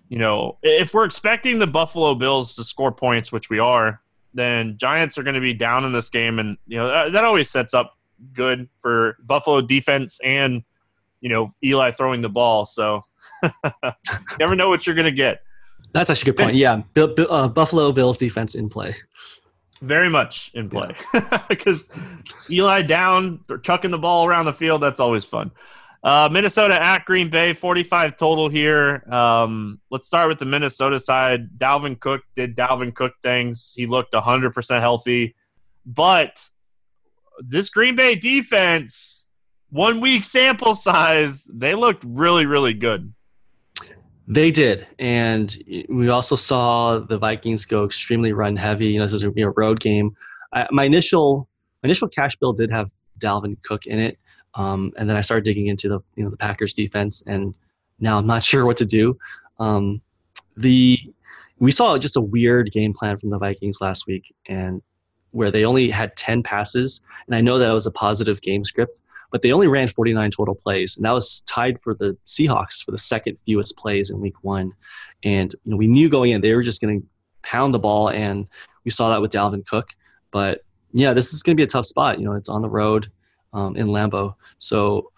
[0.09, 4.01] you know if we're expecting the Buffalo Bills to score points, which we are,
[4.33, 7.23] then Giants are going to be down in this game, and you know that, that
[7.23, 7.97] always sets up
[8.33, 10.63] good for Buffalo defense and
[11.21, 12.65] you know Eli throwing the ball.
[12.65, 13.05] So
[14.39, 15.41] never know what you're going to get.
[15.93, 16.55] That's actually a good point.
[16.55, 18.95] Yeah, uh, Buffalo Bills defense in play.
[19.81, 20.95] Very much in play
[21.49, 22.57] because yeah.
[22.57, 24.81] Eli down, they're chucking the ball around the field.
[24.81, 25.51] That's always fun.
[26.03, 29.03] Uh, Minnesota at Green Bay, 45 total here.
[29.11, 31.57] Um, let's start with the Minnesota side.
[31.57, 33.73] Dalvin Cook did Dalvin Cook things.
[33.75, 35.35] He looked 100% healthy.
[35.85, 36.39] But
[37.39, 39.20] this Green Bay defense
[39.71, 43.11] one week sample size, they looked really, really good.
[44.27, 48.87] They did, and we also saw the Vikings go extremely run heavy.
[48.87, 50.15] You know, this is a road game.
[50.53, 51.49] I, my initial
[51.81, 54.19] my initial cash bill did have Dalvin Cook in it,
[54.55, 57.53] um, and then I started digging into the you know the Packers defense, and
[57.99, 59.17] now I'm not sure what to do.
[59.59, 60.01] Um,
[60.55, 60.99] the
[61.59, 64.81] we saw just a weird game plan from the Vikings last week, and
[65.31, 69.01] where they only had 10 passes, and I know that was a positive game script,
[69.31, 72.91] but they only ran 49 total plays, and that was tied for the Seahawks for
[72.91, 74.73] the second fewest plays in Week One.
[75.23, 77.07] And you know, we knew going in they were just going to
[77.41, 78.47] pound the ball, and
[78.83, 79.89] we saw that with Dalvin Cook.
[80.31, 82.19] But yeah, this is going to be a tough spot.
[82.19, 83.09] You know, it's on the road
[83.53, 85.11] um, in Lambeau, so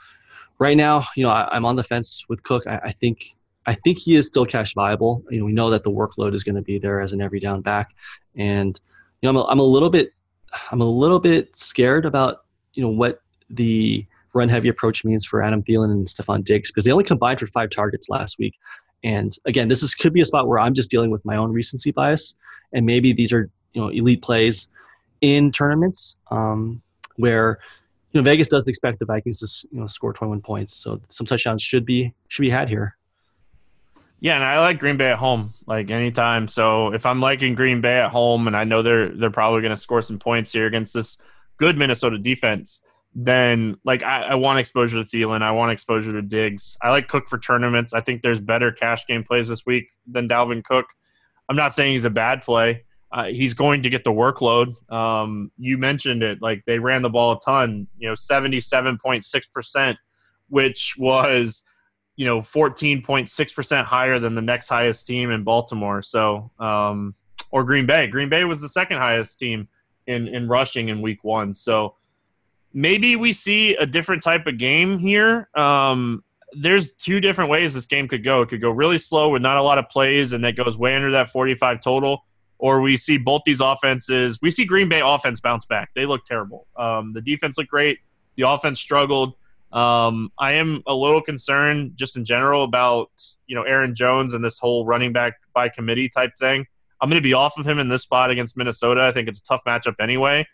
[0.59, 2.65] right now, you know, I, am on the fence with Cook.
[2.67, 3.35] I, I, think
[3.65, 5.23] I think he is still cash viable.
[5.29, 7.39] You know, we know that the workload is going to be there as an every
[7.39, 7.91] down back,
[8.35, 8.79] and
[9.21, 10.13] you know, I'm a, I'm a little bit
[10.71, 13.21] I'm a little bit scared about you know what
[13.55, 17.39] the run heavy approach means for Adam Thielen and Stefon Diggs because they only combined
[17.39, 18.55] for five targets last week.
[19.03, 21.51] And again, this is could be a spot where I'm just dealing with my own
[21.51, 22.35] recency bias,
[22.73, 24.69] and maybe these are you know elite plays
[25.21, 26.81] in tournaments um,
[27.17, 27.59] where
[28.11, 31.27] you know Vegas does expect the Vikings to you know score 21 points, so some
[31.27, 32.95] touchdowns should be should be had here.
[34.21, 36.47] Yeah, and I like Green Bay at home, like anytime.
[36.47, 39.75] So if I'm liking Green Bay at home, and I know they're they're probably going
[39.75, 41.17] to score some points here against this
[41.57, 42.81] good Minnesota defense,
[43.15, 46.77] then like I, I, want exposure to Thielen, I want exposure to Diggs.
[46.81, 47.93] I like Cook for tournaments.
[47.93, 50.87] I think there's better cash game plays this week than Dalvin Cook.
[51.47, 52.83] I'm not saying he's a bad play.
[53.11, 54.73] Uh, he's going to get the workload.
[54.91, 57.87] Um, you mentioned it, like they ran the ball a ton.
[57.97, 59.97] You know, 77.6 percent,
[60.49, 61.61] which was
[62.15, 66.01] you know 14.6 percent higher than the next highest team in Baltimore.
[66.01, 67.13] So, um,
[67.51, 68.07] or Green Bay.
[68.07, 69.67] Green Bay was the second highest team
[70.07, 71.53] in in rushing in Week One.
[71.53, 71.95] So
[72.73, 75.49] maybe we see a different type of game here.
[75.55, 78.41] Um, there's two different ways this game could go.
[78.41, 80.95] It could go really slow with not a lot of plays, and that goes way
[80.95, 82.25] under that 45 total.
[82.59, 84.39] Or we see both these offenses.
[84.41, 85.89] We see Green Bay offense bounce back.
[85.95, 86.67] They look terrible.
[86.77, 87.99] Um, the defense looked great.
[88.37, 89.33] The offense struggled.
[89.73, 93.09] Um, I am a little concerned just in general about
[93.47, 96.65] you know Aaron Jones and this whole running back by committee type thing.
[97.01, 99.01] I'm going to be off of him in this spot against Minnesota.
[99.01, 100.47] I think it's a tough matchup anyway.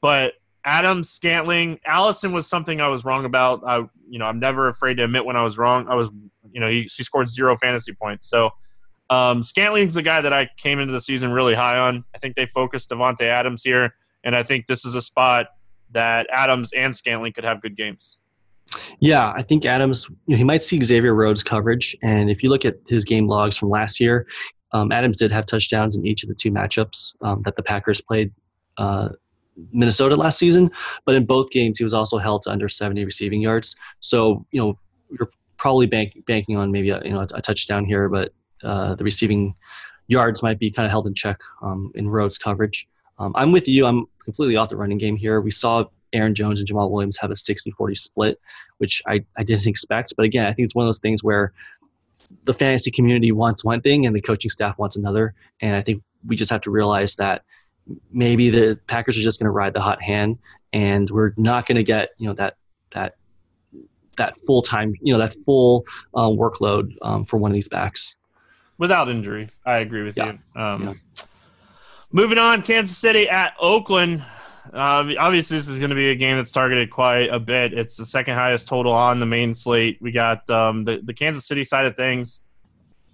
[0.00, 3.62] But Adams, Scantling, Allison was something I was wrong about.
[3.66, 3.78] I,
[4.08, 5.88] you know, I'm never afraid to admit when I was wrong.
[5.88, 6.10] I was,
[6.52, 8.28] you know, he, he scored zero fantasy points.
[8.28, 8.50] So
[9.10, 12.04] um, Scantling's the guy that I came into the season really high on.
[12.14, 13.94] I think they focused Davante Adams here,
[14.24, 15.46] and I think this is a spot
[15.92, 18.18] that Adams and Scantling could have good games.
[19.00, 22.50] Yeah, I think Adams, you know, he might see Xavier Rhodes coverage, and if you
[22.50, 24.26] look at his game logs from last year,
[24.72, 28.02] um, Adams did have touchdowns in each of the two matchups um, that the Packers
[28.02, 28.30] played
[28.76, 29.08] uh,
[29.72, 30.70] Minnesota last season,
[31.04, 33.76] but in both games he was also held to under 70 receiving yards.
[34.00, 34.78] So you know
[35.10, 38.32] you're probably bank, banking on maybe a, you know a, touchdown here, but
[38.62, 39.54] uh, the receiving
[40.06, 42.88] yards might be kind of held in check um, in Rhodes coverage.
[43.18, 43.86] Um, I'm with you.
[43.86, 45.40] I'm completely off the running game here.
[45.40, 48.40] We saw Aaron Jones and Jamaal Williams have a 60-40 split,
[48.78, 50.14] which I, I didn't expect.
[50.16, 51.52] But again, I think it's one of those things where
[52.44, 55.34] the fantasy community wants one thing and the coaching staff wants another.
[55.60, 57.42] And I think we just have to realize that
[58.12, 60.38] maybe the Packers are just going to ride the hot hand,
[60.72, 62.56] and we're not going to get you know that
[62.90, 63.16] that
[64.16, 65.84] that full time you know that full
[66.14, 68.16] uh, workload um, for one of these backs
[68.78, 69.48] without injury.
[69.66, 70.32] I agree with yeah.
[70.54, 70.60] you.
[70.60, 71.24] Um, yeah.
[72.10, 74.24] Moving on, Kansas City at Oakland.
[74.72, 77.72] Uh, obviously, this is going to be a game that's targeted quite a bit.
[77.72, 79.98] It's the second highest total on the main slate.
[80.00, 82.40] We got um, the the Kansas City side of things.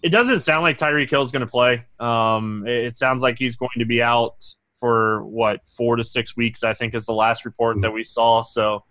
[0.02, 1.84] It doesn't sound like Tyreek Hill is going to play.
[1.98, 4.44] Um, it, it, sounds like he's going to be out
[4.84, 6.62] for what four to six weeks.
[6.62, 7.94] I think is the last report that mm-hmm.
[7.94, 8.42] we saw.
[8.42, 8.84] So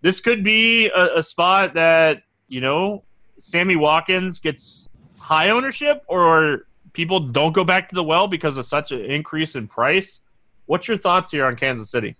[0.00, 3.02] this could be a, a spot that you know
[3.40, 4.88] Sammy Watkins gets
[5.18, 9.56] high ownership, or people don't go back to the well because of such an increase
[9.56, 10.20] in price.
[10.66, 12.14] What's your thoughts here on Kansas City?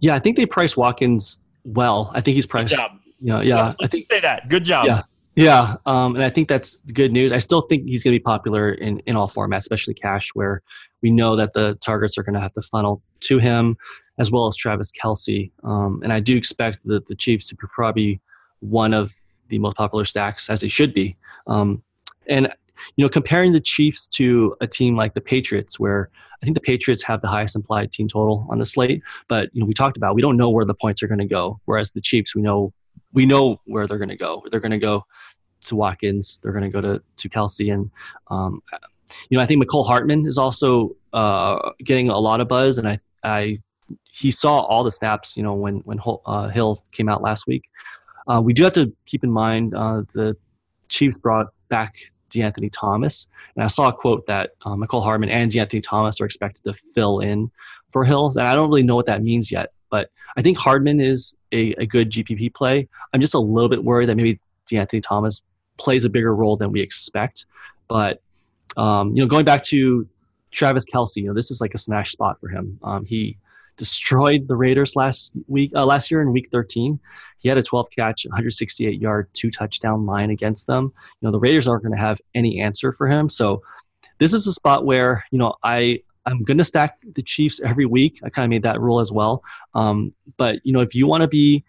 [0.00, 2.10] Yeah, I think they price Watkins well.
[2.14, 2.70] I think he's priced.
[2.70, 2.92] Good job.
[3.20, 4.48] You know, yeah, yeah let's I think, say that.
[4.48, 4.86] Good job.
[4.86, 5.02] Yeah,
[5.34, 7.32] yeah, um, and I think that's good news.
[7.32, 10.62] I still think he's going to be popular in, in all formats, especially cash, where
[11.00, 13.76] we know that the targets are going to have to funnel to him,
[14.18, 15.50] as well as Travis Kelce.
[15.64, 18.20] Um, and I do expect that the Chiefs to be probably
[18.60, 19.14] one of
[19.48, 21.16] the most popular stacks, as they should be.
[21.46, 21.82] Um,
[22.28, 22.48] and
[22.96, 26.10] you know, comparing the Chiefs to a team like the Patriots, where
[26.42, 29.60] I think the Patriots have the highest implied team total on the slate, but you
[29.60, 31.60] know, we talked about we don't know where the points are going to go.
[31.64, 32.72] Whereas the Chiefs, we know
[33.12, 34.42] we know where they're going to go.
[34.50, 35.04] They're going to go
[35.62, 36.40] to Watkins.
[36.42, 37.90] They're going to go to to Kelce, and
[38.28, 38.62] um,
[39.28, 42.88] you know I think Mecole Hardman is also uh, getting a lot of buzz, and
[42.88, 43.58] I I
[44.10, 45.36] he saw all the snaps.
[45.36, 47.64] You know when when uh, Hill came out last week.
[48.28, 50.36] Uh, we do have to keep in mind uh, the
[50.88, 51.96] Chiefs brought back
[52.30, 56.24] DeAnthony Thomas, and I saw a quote that uh, Mecole Hardman and DeAnthony Thomas are
[56.24, 57.50] expected to fill in
[57.90, 59.72] for Hill, and I don't really know what that means yet.
[59.92, 62.88] But I think Hardman is a, a good GPP play.
[63.12, 65.42] I'm just a little bit worried that maybe DeAnthony Thomas
[65.76, 67.44] plays a bigger role than we expect.
[67.88, 68.22] But
[68.78, 70.08] um, you know, going back to
[70.50, 72.78] Travis Kelce, you know, this is like a smash spot for him.
[72.82, 73.36] Um, he
[73.76, 76.98] destroyed the Raiders last week, uh, last year in Week 13.
[77.40, 80.84] He had a 12 catch, 168 yard, two touchdown line against them.
[81.20, 83.28] You know, the Raiders aren't going to have any answer for him.
[83.28, 83.62] So
[84.18, 87.86] this is a spot where you know I I'm going to stack the Chiefs every
[87.86, 88.20] week.
[88.24, 89.42] I kind of made that rule as well.
[89.74, 91.64] Um, but you know, if you want to be,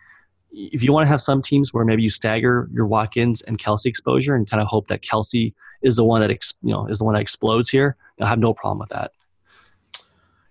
[0.51, 3.87] if you want to have some teams where maybe you stagger your Watkins and Kelce
[3.87, 6.99] exposure and kind of hope that Kelce is the one that ex, you know is
[6.99, 9.11] the one that explodes here, I have no problem with that.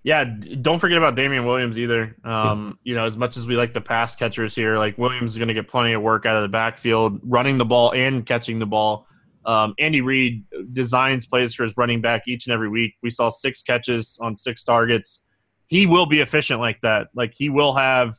[0.05, 2.17] Yeah, don't forget about Damien Williams either.
[2.25, 5.39] Um, you know, as much as we like the pass catchers here, like Williams is
[5.39, 8.59] going to get plenty of work out of the backfield, running the ball and catching
[8.59, 9.07] the ball.
[9.45, 12.95] Um, Andy Reid designs plays for his running back each and every week.
[13.03, 15.25] We saw six catches on six targets.
[15.67, 17.09] He will be efficient like that.
[17.15, 18.17] Like he will have,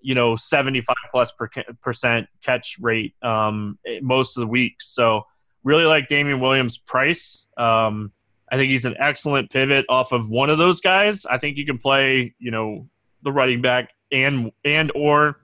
[0.00, 1.48] you know, seventy five plus per,
[1.82, 4.88] percent catch rate um, most of the weeks.
[4.88, 5.24] So
[5.64, 7.46] Really like Damien Williams' price.
[7.56, 8.12] Um,
[8.50, 11.24] I think he's an excellent pivot off of one of those guys.
[11.24, 12.88] I think you can play, you know,
[13.22, 15.40] the running back and and or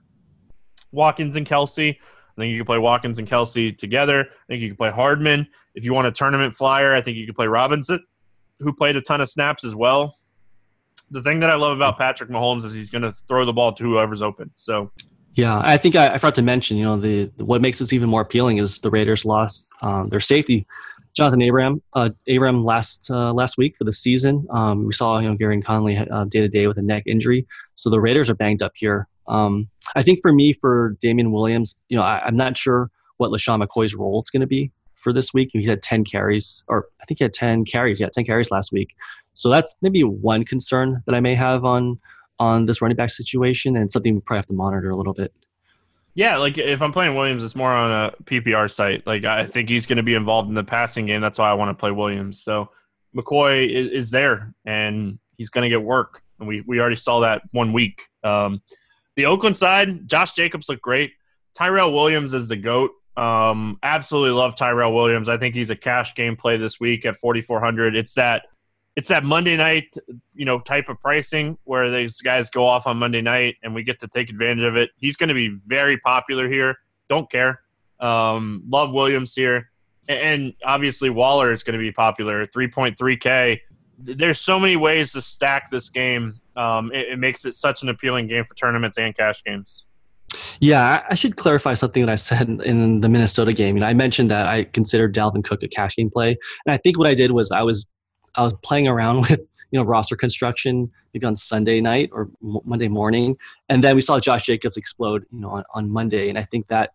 [0.91, 1.97] Watkins and Kelce.
[2.39, 4.21] I think you can play Watkins and Kelce together.
[4.21, 5.45] I think you can play Hardman.
[5.75, 8.01] If you want a tournament flyer, I think you can play Robinson,
[8.59, 10.15] who played a ton of snaps as well.
[11.11, 13.73] The thing that I love about Patrick Mahomes is he's going to throw the ball
[13.73, 14.51] to whoever's open.
[14.55, 14.89] So,
[15.33, 16.77] yeah, I think I, I forgot to mention.
[16.77, 20.21] You know, the what makes this even more appealing is the Raiders lost um, their
[20.21, 20.65] safety,
[21.17, 21.81] Johnathan Abram.
[21.93, 24.47] Uh, Abram last uh, last week for the season.
[24.49, 25.95] Um, we saw you know Gareon Conley
[26.29, 29.07] day to day with a neck injury, so the Raiders are banged up here.
[29.29, 33.31] Um, I think for me, for Damien Williams, you know, I, am not sure what
[33.31, 35.51] LeSean McCoy's role is going to be for this week.
[35.53, 37.99] He had 10 carries, or I think he had 10 carries.
[37.99, 38.95] Yeah, 10 carries last week.
[39.33, 41.99] So that's maybe one concern that I may have on
[42.39, 45.33] on this running back situation, and something we probably have to monitor a little bit.
[46.15, 49.05] Yeah, like if I'm playing Williams, it's more on a PPR site.
[49.05, 51.21] Like I think he's going to be involved in the passing game.
[51.21, 52.41] That's why I want to play Williams.
[52.41, 52.69] So
[53.15, 56.21] McCoy is, is there, and he's going to get work.
[56.39, 58.01] And we we already saw that one week.
[58.23, 58.61] Um,
[59.19, 61.11] the Oakland side, Josh Jacobs looked great.
[61.53, 62.91] Tyrell Williams is the GOAT.
[63.17, 65.27] Um, absolutely love Tyrell Williams.
[65.27, 67.97] I think he's a cash game play this week at 4,400.
[67.97, 68.43] It's that
[68.95, 69.93] it's that Monday night,
[70.33, 73.83] you know, type of pricing where these guys go off on Monday night and we
[73.83, 74.89] get to take advantage of it.
[74.95, 76.77] He's going to be very popular here.
[77.09, 77.59] Don't care.
[77.99, 79.69] Um, love Williams here.
[80.07, 82.47] And obviously Waller is going to be popular.
[82.47, 83.59] 3.3K.
[84.01, 87.89] There's so many ways to stack this game um, it, it, makes it such an
[87.89, 89.85] appealing game for tournaments and cash games.
[90.59, 93.75] Yeah, I should clarify something that I said in the Minnesota game.
[93.77, 96.77] You know, I mentioned that I considered Dalvin Cook a cash game play, and I
[96.77, 97.87] think what I did was I was
[98.35, 99.39] I was playing around with
[99.71, 103.37] you know roster construction maybe on Sunday night or Monday morning,
[103.69, 106.67] and then we saw Josh Jacobs explode you know on, on Monday, and I think
[106.67, 106.91] that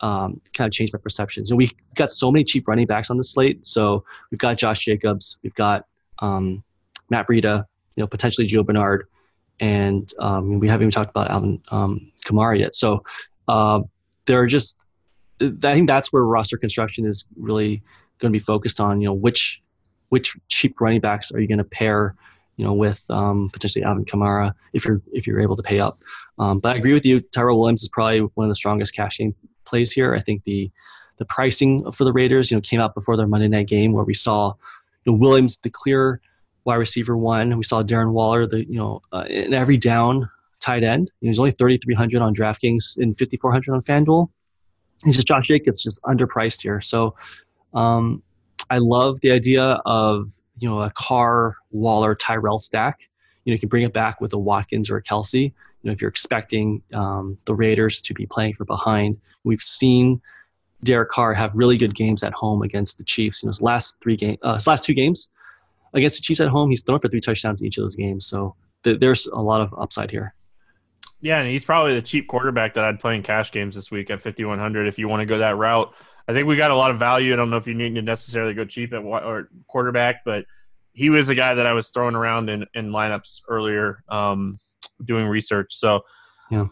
[0.00, 1.50] um, kind of changed my perceptions.
[1.50, 3.64] And we've got so many cheap running backs on the slate.
[3.64, 5.86] So we've got Josh Jacobs, we've got
[6.20, 6.62] um,
[7.10, 7.64] Matt Breida,
[7.94, 9.06] you know, potentially Gio Bernard,
[9.60, 12.74] and um, we haven't even talked about Alvin um, Kamara yet.
[12.74, 13.02] So
[13.48, 13.80] uh,
[14.26, 14.78] there are just,
[15.40, 17.82] I think that's where roster construction is really
[18.18, 19.00] going to be focused on.
[19.00, 19.62] You know, which
[20.08, 22.14] which cheap running backs are you going to pair,
[22.56, 26.02] you know, with um, potentially Alvin Kamara if you're if you're able to pay up.
[26.38, 27.20] Um, but I agree with you.
[27.20, 30.14] Tyrell Williams is probably one of the strongest cashing plays here.
[30.14, 30.70] I think the
[31.18, 34.04] the pricing for the Raiders, you know, came out before their Monday night game where
[34.04, 34.52] we saw
[35.06, 36.20] you know, Williams the clear
[36.64, 37.56] wide receiver one.
[37.56, 40.28] We saw Darren Waller, the you know, uh, in every down
[40.60, 41.10] tight end.
[41.20, 44.28] He was only 3,300 on DraftKings and 5,400 on FanDuel.
[45.04, 46.80] He's just Josh Jacobs, just underpriced here.
[46.80, 47.14] So
[47.74, 48.22] um,
[48.70, 53.00] I love the idea of you know a Carr Waller Tyrell stack.
[53.44, 55.42] You know, you can bring it back with a Watkins or a Kelce.
[55.42, 55.52] You
[55.84, 60.20] know, if you're expecting um, the Raiders to be playing for behind, we've seen
[60.82, 63.42] Derek Carr have really good games at home against the Chiefs.
[63.42, 65.30] You know, his last three game, uh, his last two games
[65.94, 68.26] against the Chiefs at home, he's thrown for three touchdowns in each of those games.
[68.26, 68.54] So
[68.84, 70.34] th- there's a lot of upside here.
[71.20, 74.10] Yeah, and he's probably the cheap quarterback that I'd play in cash games this week
[74.10, 75.92] at 5100 if you want to go that route.
[76.28, 77.32] I think we got a lot of value.
[77.32, 80.44] I don't know if you need to necessarily go cheap at or quarterback, but
[80.92, 84.58] he was a guy that I was throwing around in, in lineups earlier, um,
[85.04, 85.74] doing research.
[85.74, 86.02] So,
[86.50, 86.66] yeah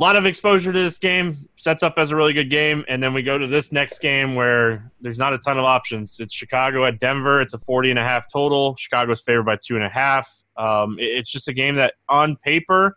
[0.00, 3.02] a lot of exposure to this game sets up as a really good game and
[3.02, 6.18] then we go to this next game where there's not a ton of options.
[6.20, 7.42] It's chicago at denver.
[7.42, 8.74] It's a 40 and a half total.
[8.76, 10.42] Chicago's favored by two and a half.
[10.56, 12.96] Um, it's just a game that on paper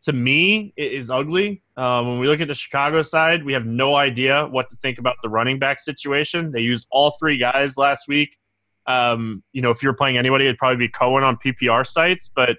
[0.00, 1.62] to me is ugly.
[1.76, 4.98] Um, when we look at the chicago side we have no idea what to think
[4.98, 6.50] about the running back situation.
[6.50, 8.38] They used all three guys last week.
[8.86, 12.56] Um, you know if you're playing anybody it'd probably be cohen on ppr sites but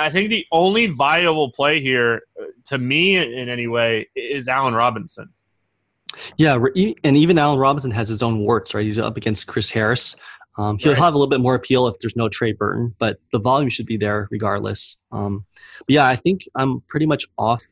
[0.00, 4.74] I think the only viable play here, uh, to me in any way, is Allen
[4.74, 5.28] Robinson.
[6.36, 6.56] Yeah,
[7.02, 8.84] and even Allen Robinson has his own warts, right?
[8.84, 10.16] He's up against Chris Harris.
[10.56, 10.98] Um, he'll right.
[10.98, 13.86] have a little bit more appeal if there's no Trey Burton, but the volume should
[13.86, 14.96] be there regardless.
[15.10, 15.44] Um,
[15.78, 17.64] but yeah, I think I'm pretty much off.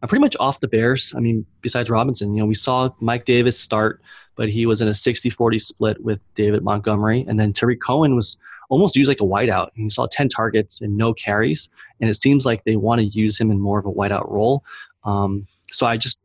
[0.00, 1.12] I'm pretty much off the Bears.
[1.16, 4.00] I mean, besides Robinson, you know, we saw Mike Davis start,
[4.36, 8.36] but he was in a 60-40 split with David Montgomery, and then Tarik Cohen was
[8.68, 9.68] almost used like a wideout.
[9.74, 11.68] He saw 10 targets and no carries,
[12.00, 14.64] and it seems like they want to use him in more of a wideout role.
[15.04, 16.20] Um, so I just,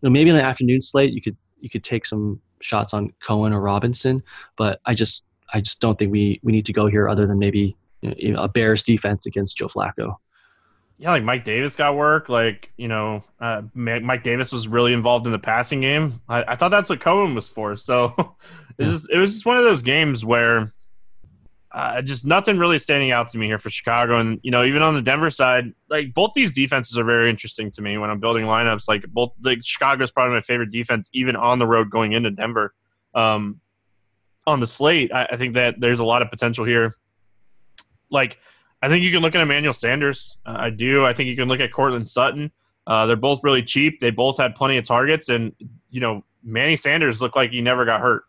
[0.00, 3.12] you know, maybe in an afternoon slate you could you could take some shots on
[3.20, 4.22] Cohen or Robinson,
[4.56, 7.38] but I just I just don't think we we need to go here other than
[7.38, 10.16] maybe you know, a Bears defense against Joe Flacco.
[10.98, 12.28] Yeah, like Mike Davis got work.
[12.28, 16.20] Like you know, uh, Mike Davis was really involved in the passing game.
[16.28, 17.76] I, I thought that's what Cohen was for.
[17.76, 18.14] So
[18.78, 20.72] it was it was just one of those games where
[21.72, 24.18] uh, just nothing really standing out to me here for Chicago.
[24.20, 27.70] And, you know, even on the Denver side, like both these defenses are very interesting
[27.72, 28.88] to me when I'm building lineups.
[28.88, 32.30] Like both, like Chicago is probably my favorite defense, even on the road going into
[32.30, 32.74] Denver.
[33.14, 33.60] um,
[34.46, 36.96] on the slate, I, I think that there's a lot of potential here.
[38.10, 38.38] Like,
[38.80, 40.38] I think you can look at Emmanuel Sanders.
[40.46, 41.04] Uh, I do.
[41.04, 42.50] I think you can look at Courtland Sutton.
[42.86, 44.00] Uh, they're both really cheap.
[44.00, 45.54] They both had plenty of targets, and
[45.90, 48.22] you know, Manny Sanders looked like he never got hurt.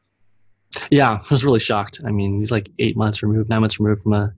[0.91, 1.99] Yeah, I was really shocked.
[2.05, 4.33] I mean, he's like eight months removed, nine months removed from a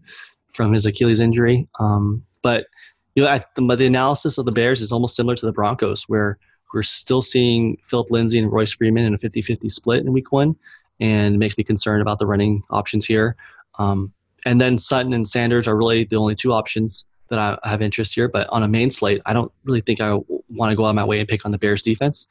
[0.53, 1.67] from his Achilles injury.
[1.79, 2.67] Um, but
[3.15, 6.37] you know, the, the analysis of the Bears is almost similar to the Broncos, where
[6.73, 10.55] we're still seeing Philip Lindsay and Royce Freeman in a 50-50 split in Week One,
[10.99, 13.35] and it makes me concerned about the running options here.
[13.79, 14.13] Um,
[14.45, 18.15] and then Sutton and Sanders are really the only two options that I have interest
[18.15, 18.27] here.
[18.27, 20.13] But on a main slate, I don't really think I
[20.49, 22.27] want to go out of my way and pick on the Bears defense.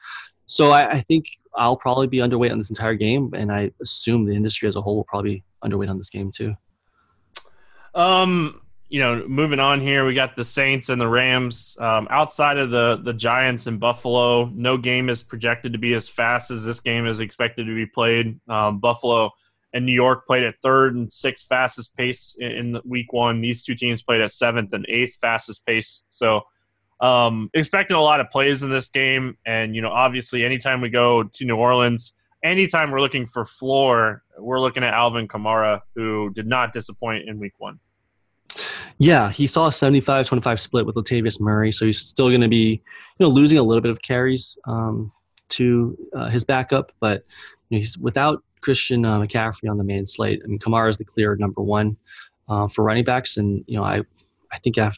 [0.50, 4.24] So I, I, think I'll probably be underweight on this entire game, and I assume
[4.24, 6.56] the industry as a whole will probably underweight on this game too.
[7.94, 11.76] Um, you know, moving on here, we got the Saints and the Rams.
[11.78, 16.08] Um, outside of the the Giants and Buffalo, no game is projected to be as
[16.08, 18.40] fast as this game is expected to be played.
[18.48, 19.30] Um, Buffalo
[19.72, 23.40] and New York played at third and sixth fastest pace in, in week one.
[23.40, 26.02] These two teams played at seventh and eighth fastest pace.
[26.10, 26.42] So,
[27.00, 29.36] um, expecting a lot of plays in this game.
[29.46, 32.12] And, you know, obviously, anytime we go to New Orleans,
[32.44, 37.38] anytime we're looking for floor, we're looking at Alvin Kamara, who did not disappoint in
[37.38, 37.78] week one.
[38.98, 42.82] Yeah, he saw a 75-25 split with Latavius Murray, so he's still going to be,
[43.18, 45.10] you know, losing a little bit of carries um,
[45.50, 47.24] to uh, his backup, but
[47.70, 50.42] you know, he's without Christian uh, McCaffrey on the main slate.
[50.44, 51.96] I mean, Kamara is the clear number one
[52.48, 54.02] uh, for running backs, and you know, I,
[54.52, 54.90] I think I,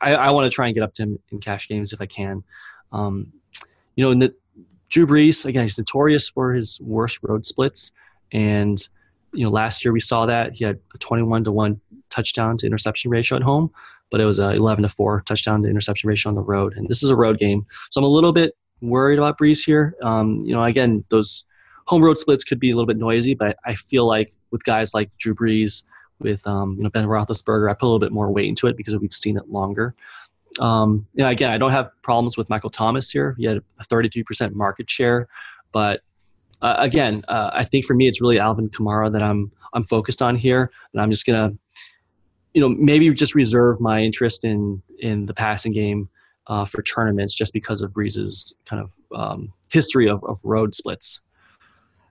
[0.00, 2.06] I, I want to try and get up to him in cash games if I
[2.06, 2.42] can.
[2.92, 3.32] Um,
[3.96, 4.34] you know, the
[4.88, 7.92] Drew Brees again, he's notorious for his worst road splits,
[8.32, 8.86] and
[9.32, 12.66] you know, last year we saw that he had a 21 to one touchdown to
[12.66, 13.70] interception ratio at home,
[14.10, 16.76] but it was a 11 to 4 touchdown to interception ratio on the road.
[16.76, 17.64] And this is a road game.
[17.90, 19.94] So I'm a little bit worried about Brees here.
[20.02, 21.44] Um, you know, again, those
[21.86, 24.94] home road splits could be a little bit noisy, but I feel like with guys
[24.94, 25.84] like Drew Brees,
[26.20, 28.76] with um, you know Ben Roethlisberger, I put a little bit more weight into it
[28.76, 29.94] because we've seen it longer.
[30.58, 33.34] Um, you know, again, I don't have problems with Michael Thomas here.
[33.38, 35.28] He had a 33% market share,
[35.72, 36.00] but
[36.60, 40.22] uh, again, uh, I think for me, it's really Alvin Kamara that I'm I'm focused
[40.22, 41.52] on here, and I'm just gonna
[42.54, 46.08] you know, maybe just reserve my interest in in the passing game
[46.46, 51.20] uh, for tournaments just because of Brees's kind of um, history of, of road splits.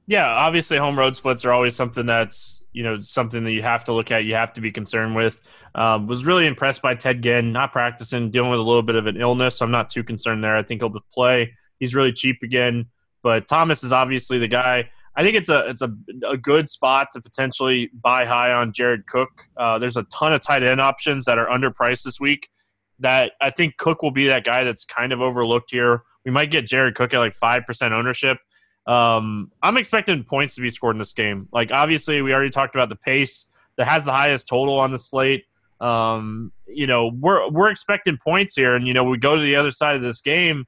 [0.09, 3.83] Yeah, obviously, home road splits are always something that's you know something that you have
[3.83, 4.25] to look at.
[4.25, 5.39] You have to be concerned with.
[5.75, 9.05] Um, was really impressed by Ted Ginn, not practicing, dealing with a little bit of
[9.05, 9.57] an illness.
[9.57, 10.55] So I'm not too concerned there.
[10.55, 11.53] I think he'll play.
[11.79, 12.87] He's really cheap again,
[13.21, 14.89] but Thomas is obviously the guy.
[15.15, 15.93] I think it's a it's a,
[16.27, 19.29] a good spot to potentially buy high on Jared Cook.
[19.57, 22.49] Uh, there's a ton of tight end options that are underpriced this week.
[22.97, 26.01] That I think Cook will be that guy that's kind of overlooked here.
[26.25, 28.39] We might get Jared Cook at like five percent ownership.
[28.87, 31.47] Um, I'm expecting points to be scored in this game.
[31.51, 33.45] Like obviously, we already talked about the pace
[33.77, 35.45] that has the highest total on the slate.
[35.79, 39.55] Um, you know, we're we're expecting points here, and you know, we go to the
[39.55, 40.65] other side of this game.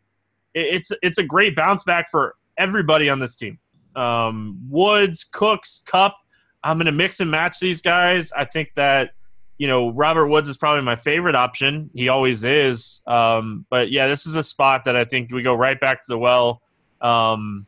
[0.53, 3.57] It's it's a great bounce back for everybody on this team
[3.95, 6.16] um, Woods, Cooks, Kupp.
[6.64, 8.32] I'm going to mix and match these guys.
[8.32, 9.12] I think that
[9.57, 11.89] you know Robert Woods is probably my favorite option.
[11.93, 13.01] He always is.
[13.07, 16.07] Um, but yeah, this is a spot that I think we go right back to
[16.07, 16.62] the well.
[17.01, 17.66] Um,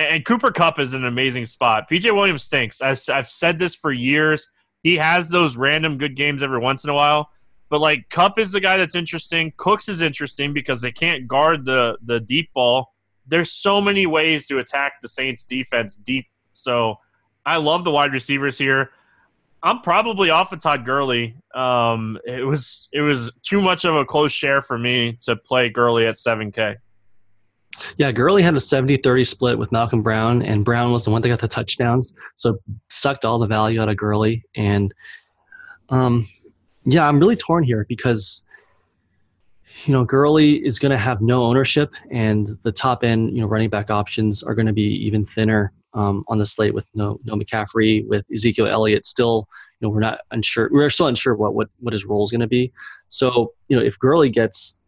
[0.00, 1.88] and, Cooper Kupp is an amazing spot.
[1.90, 2.80] PJ Williams stinks.
[2.80, 4.46] I've, I've said this for years.
[4.82, 7.30] He has those random good games every once in a while.
[7.68, 9.52] But like Cup is the guy that's interesting.
[9.56, 12.90] Cooks is interesting because they can't guard the the deep ball
[13.30, 16.26] there's so many ways to attack the Saints defense deep.
[16.52, 16.98] So
[17.46, 18.90] I love the wide receivers here.
[19.62, 21.36] I'm probably off of Todd Gurley.
[21.54, 25.68] Um, it was it was too much of a close share for me to play
[25.68, 26.76] Gurley at 7K.
[27.96, 31.28] Yeah, Gurley had a 70-30 split with Malcolm Brown, and Brown was the one that
[31.28, 32.58] got the touchdowns, so
[32.90, 34.44] sucked all the value out of Gurley.
[34.56, 34.92] And
[35.88, 36.26] um,
[36.84, 38.44] yeah, I'm really torn here because
[39.84, 43.46] you know, Gurley is going to have no ownership, and the top end, you know,
[43.46, 47.18] running back options are going to be even thinner um, on the slate with no
[47.24, 49.06] no McCaffrey, with Ezekiel Elliott.
[49.06, 49.48] Still,
[49.80, 50.68] you know, we're not unsure.
[50.72, 52.72] We're still unsure what what what his role is going to be.
[53.08, 54.79] So, you know, if Gurley gets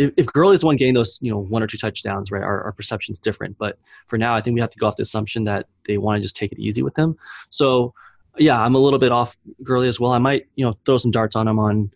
[0.00, 2.42] if, if Gurley is the one getting those, you know, one or two touchdowns, right,
[2.42, 3.58] our, our perception's different.
[3.58, 6.16] But for now, I think we have to go off the assumption that they want
[6.16, 7.16] to just take it easy with him.
[7.50, 7.92] So,
[8.38, 10.12] yeah, I'm a little bit off Gurley as well.
[10.12, 11.90] I might, you know, throw some darts on him on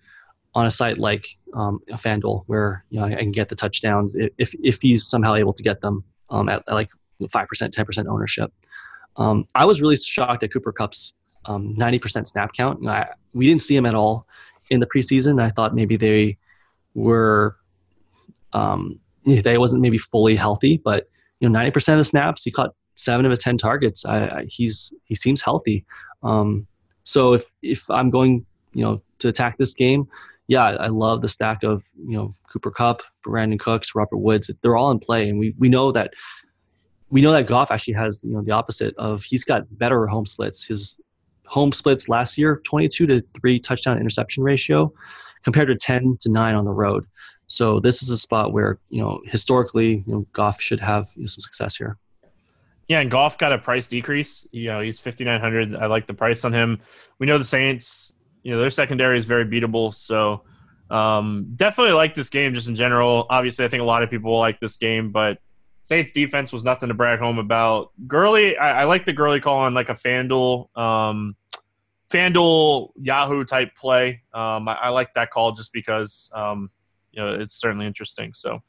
[0.57, 4.55] on a site like um, FanDuel, where you know I, can get the touchdowns if
[4.63, 6.91] if he's somehow able to get them um, at, at, like
[7.31, 8.53] five percent, ten percent ownership.
[9.17, 11.15] Um, I was really shocked at Cooper Kupp's
[11.47, 12.87] um, ninety percent snap count.
[12.87, 14.27] I, we didn't see him at all
[14.71, 15.43] in the preseason.
[15.43, 16.37] I thought maybe they
[16.95, 17.57] were
[18.55, 21.09] um, they wasn't maybe fully healthy, but
[21.41, 24.05] you know ninety percent of the snaps he caught seven of his ten targets.
[24.05, 25.85] I, I, he's he seems healthy.
[26.23, 26.67] Um,
[27.05, 30.07] so if if I'm going, you know, to attack this game,
[30.47, 34.51] yeah, I love the stack of you know Cooper Kupp, Brandin Cooks, Robert Woods.
[34.63, 36.15] They're all in play, and we we know that
[37.11, 40.27] we know that Goff actually has you know the opposite of he's got better home
[40.27, 40.65] splits.
[40.65, 40.99] His
[41.47, 44.93] home splits last year, 22 to three touchdown interception ratio,
[45.45, 47.07] compared to 10 to nine on the road.
[47.47, 51.23] So this is a spot where you know historically, you know, Goff should have you
[51.23, 51.99] know, some success here.
[52.89, 54.47] Yeah, and Goff got a price decrease.
[54.53, 55.75] You know, he's 5900.
[55.75, 56.81] I like the price on him.
[57.19, 58.13] We know the Saints,
[58.43, 60.43] you know, their secondary is very beatable, so
[60.91, 63.27] um, definitely like this game just in general.
[63.31, 65.39] Obviously, I think a lot of people like this game, but
[65.83, 67.91] Saints defense was nothing to brag home about.
[68.07, 71.37] Gurley, I, I like the Gurley call on like a FanDuel, um,
[72.11, 74.23] FanDuel Yahoo type play.
[74.33, 76.71] Um, I, I, like that call just because um,
[77.15, 78.33] you know it's certainly interesting.
[78.35, 78.61] So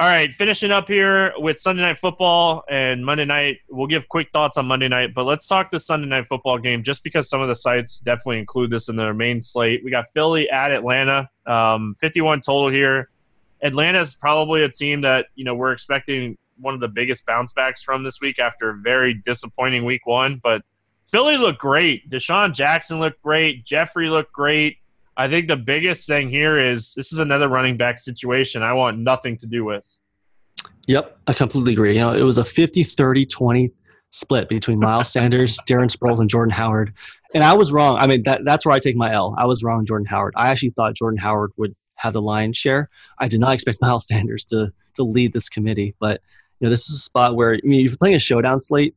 [0.00, 3.58] all right, finishing up here with Sunday Night Football and Monday Night.
[3.68, 6.82] We'll give quick thoughts on Monday Night, but let's talk the Sunday Night Football game
[6.82, 9.82] just because some of the sites definitely include this in their main slate.
[9.84, 13.10] We got Philly at Atlanta, um, 51 total here.
[13.62, 17.52] Atlanta is probably a team that you know we're expecting one of the biggest bounce
[17.52, 20.40] backs from this week after a very disappointing week one.
[20.42, 20.62] But
[21.08, 22.08] Philly looked great.
[22.08, 23.66] DeSean Jackson looked great.
[23.66, 24.78] Jeffery looked great.
[25.16, 28.98] I think the biggest thing here is this is another running back situation I want
[28.98, 29.84] nothing to do with.
[30.86, 31.94] Yep, I completely agree.
[31.94, 33.72] You know, it was a 50 30 20
[34.10, 36.94] split between Miles Sanders, Darren Sproles, and Jordan Howard.
[37.34, 37.96] And I was wrong.
[37.96, 39.34] I mean, that, that's where I take my L.
[39.38, 40.34] I was wrong, Jordan Howard.
[40.36, 42.88] I actually thought Jordan Howard would have the lion's share.
[43.18, 46.20] I did not expect Miles Sanders to to lead this committee, but
[46.58, 48.94] you know, this is a spot where I mean, if you're playing a showdown slate,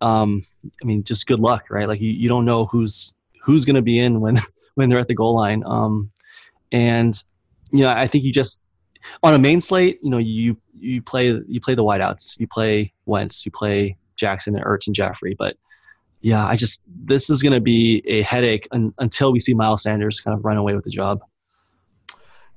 [0.00, 0.42] um,
[0.82, 1.88] I mean, just good luck, right?
[1.88, 4.38] Like you, you don't know who's who's going to be in when
[4.74, 5.62] when they're at the goal line.
[5.66, 6.10] Um,
[6.70, 7.14] and
[7.70, 8.62] you know, I think you just
[9.22, 12.92] on a main slate, you know, you you play you play the wideouts, you play
[13.06, 15.34] Wentz, you play Jackson and Ertz and Jeffery.
[15.38, 15.56] But
[16.20, 19.82] yeah, I just this is going to be a headache un, until we see Miles
[19.82, 21.20] Sanders kind of run away with the job.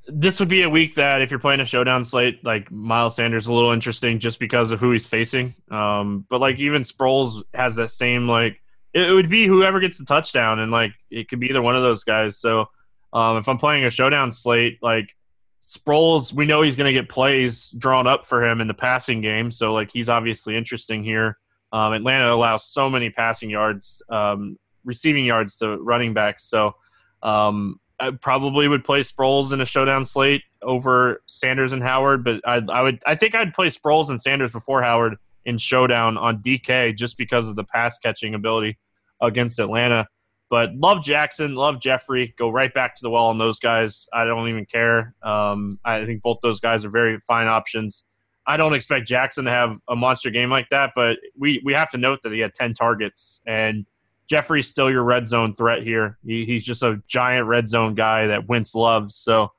[0.07, 3.47] This would be a week that if you're playing a showdown slate, like Miles Sanders,
[3.47, 5.55] a little interesting just because of who he's facing.
[5.71, 8.61] Um, but like even Sproles has that same like
[8.95, 11.83] it, would be whoever gets the touchdown, and like it could be either one of
[11.83, 12.39] those guys.
[12.39, 12.69] So
[13.13, 15.15] um, if I'm playing a showdown slate, like
[15.63, 19.19] Sproles, we know he's going to get plays drawn up for him in the passing
[19.19, 19.51] game.
[19.51, 21.37] So like he's obviously interesting here.
[21.73, 26.45] Um, Atlanta allows so many passing yards, um, receiving yards to running backs.
[26.45, 26.73] So
[27.21, 32.41] um, I probably would play Sproles in a showdown slate over Sanders and Howard, but
[32.47, 36.41] I, I would I think I'd play Sproles and Sanders before Howard in showdown on
[36.41, 38.77] DK just because of the pass catching ability
[39.21, 40.07] against Atlanta.
[40.49, 42.33] But love Jackson, love Jeffery.
[42.37, 44.07] Go right back to the well on those guys.
[44.13, 45.15] I don't even care.
[45.23, 48.03] Um, I think both those guys are very fine options.
[48.47, 51.89] I don't expect Jackson to have a monster game like that, but we, we have
[51.91, 53.87] to note that he had 10 targets, and
[54.29, 56.19] Jeffery's still your red zone threat here.
[56.23, 59.15] He, he's just a giant red zone guy that Wentz loves.
[59.15, 59.51] So,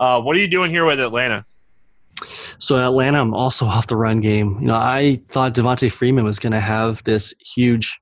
[0.00, 1.46] uh, what are you doing here with Atlanta?
[2.58, 4.58] So Atlanta, I'm also off the run game.
[4.60, 8.00] You know, I thought Devonta Freeman was going to have this huge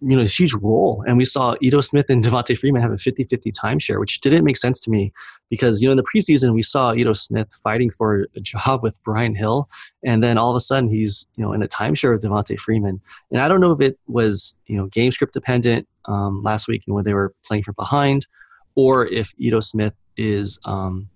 [0.00, 1.02] you know, this huge role.
[1.06, 4.44] And we saw Ito Smith and Devonta Freeman have a 50 50 timeshare, which didn't
[4.44, 5.12] make sense to me
[5.50, 9.02] because, you know, in the preseason, we saw Ito Smith fighting for a job with
[9.02, 9.68] Brian Hill.
[10.04, 13.00] And then all of a sudden, he's, you know, in a timeshare with Devonta Freeman.
[13.30, 16.82] And I don't know if it was, you know, game script dependent um, last week
[16.86, 18.26] when they were playing from behind
[18.74, 21.08] or if Ito Smith is, um,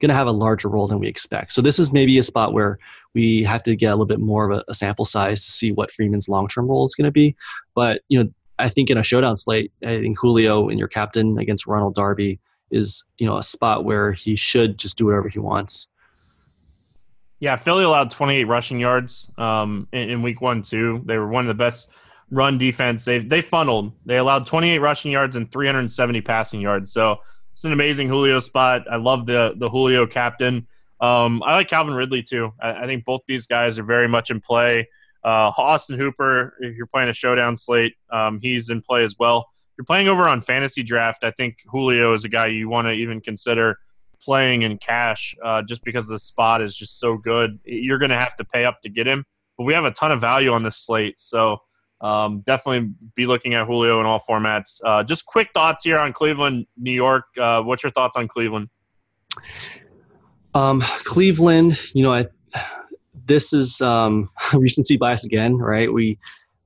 [0.00, 1.52] going to have a larger role than we expect.
[1.52, 2.78] So this is maybe a spot where
[3.14, 5.72] we have to get a little bit more of a, a sample size to see
[5.72, 7.36] what Freeman's long-term role is going to be.
[7.74, 11.38] But you know, I think in a showdown slate, I think Julio in your captain
[11.38, 12.40] against Ronald Darby
[12.70, 15.88] is you know a spot where he should just do whatever he wants.
[17.38, 21.02] Yeah, Philly allowed 28 rushing yards um, in, in, week one too.
[21.04, 21.90] They were one of the best
[22.30, 23.04] run defense.
[23.04, 23.92] They they funneled.
[24.06, 26.92] They allowed 28 rushing yards and 370 passing yards.
[26.92, 27.18] So
[27.56, 28.84] it's an amazing Julio spot.
[28.90, 30.66] I love the the Julio captain.
[31.00, 32.52] Um, I like Calvin Ridley too.
[32.60, 34.86] I, I, think both these guys are very much in play.
[35.24, 39.46] Uh, Austin Hooper, if you're playing a showdown slate, um, he's in play as well.
[39.70, 41.24] If you're playing over on fantasy draft.
[41.24, 43.78] I think Julio is a guy you want to even consider
[44.20, 47.58] playing in cash, uh, just because the spot is just so good.
[47.64, 49.24] You're going to have to pay up to get him,
[49.56, 51.18] but we have a ton of value on this slate.
[51.18, 51.62] So
[52.00, 54.80] um, definitely be looking at Julio in all formats.
[54.84, 57.24] Uh, just quick thoughts here on Cleveland, New York.
[57.40, 58.68] Uh, what's your thoughts on Cleveland?
[60.54, 62.26] Um, Cleveland, you know, I,
[63.26, 65.92] this is um, recency bias again, right?
[65.92, 66.18] We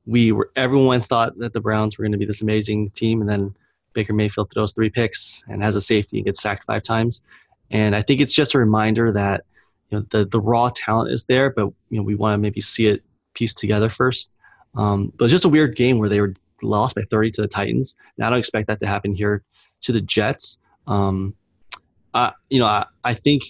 [0.07, 3.29] we were everyone thought that the Browns were going to be this amazing team, and
[3.29, 3.55] then
[3.93, 7.23] Baker Mayfield throws three picks and has a safety and gets sacked five times.
[7.71, 9.45] And I think it's just a reminder that
[9.91, 12.61] you know the the raw talent is there, but you know we want to maybe
[12.61, 13.03] see it
[13.35, 14.33] pieced together first.
[14.77, 17.49] Um, but it's just a weird game where they were lost by 30 to the
[17.49, 17.97] Titans.
[18.17, 19.43] And I don't expect that to happen here
[19.83, 20.59] to the Jets.
[20.87, 21.35] Um,
[22.15, 23.43] uh, you know, I, I, think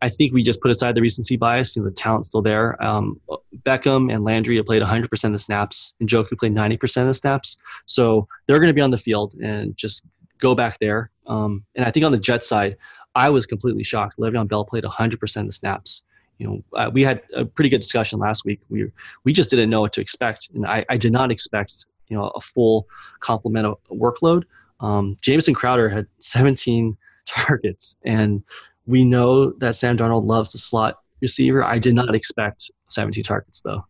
[0.00, 1.76] I think we just put aside the recency bias.
[1.76, 2.82] You know, the talent's still there.
[2.82, 3.20] Um,
[3.64, 7.14] Beckham and Landry have played 100% of the snaps, and Njoku played 90% of the
[7.14, 7.56] snaps.
[7.86, 10.02] So they're going to be on the field and just
[10.40, 11.10] go back there.
[11.26, 12.76] Um, and I think on the Jet side,
[13.14, 14.18] I was completely shocked.
[14.18, 16.02] Le'Veon Bell played 100% of the snaps.
[16.42, 18.60] You know, uh, we had a pretty good discussion last week.
[18.68, 18.90] We
[19.22, 22.32] we just didn't know what to expect, and I, I did not expect you know
[22.34, 22.88] a full
[23.20, 24.42] complement of workload.
[24.80, 26.96] Um, Jamison Crowder had 17
[27.26, 28.42] targets, and
[28.86, 31.62] we know that Sam Darnold loves the slot receiver.
[31.62, 33.84] I did not expect 17 targets though.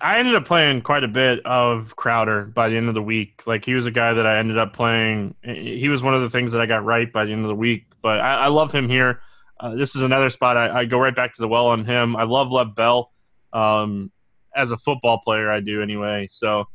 [0.00, 3.42] I ended up playing quite a bit of Crowder by the end of the week.
[3.46, 5.34] Like he was a guy that I ended up playing.
[5.42, 7.54] He was one of the things that I got right by the end of the
[7.54, 7.84] week.
[8.00, 9.20] But I, I love him here.
[9.60, 12.14] Uh, this is another spot I, I, go right back to the well on him.
[12.14, 13.10] I love Lev Bell
[13.52, 14.12] um,
[14.54, 15.50] as a football player.
[15.50, 16.28] I do anyway.
[16.30, 16.66] So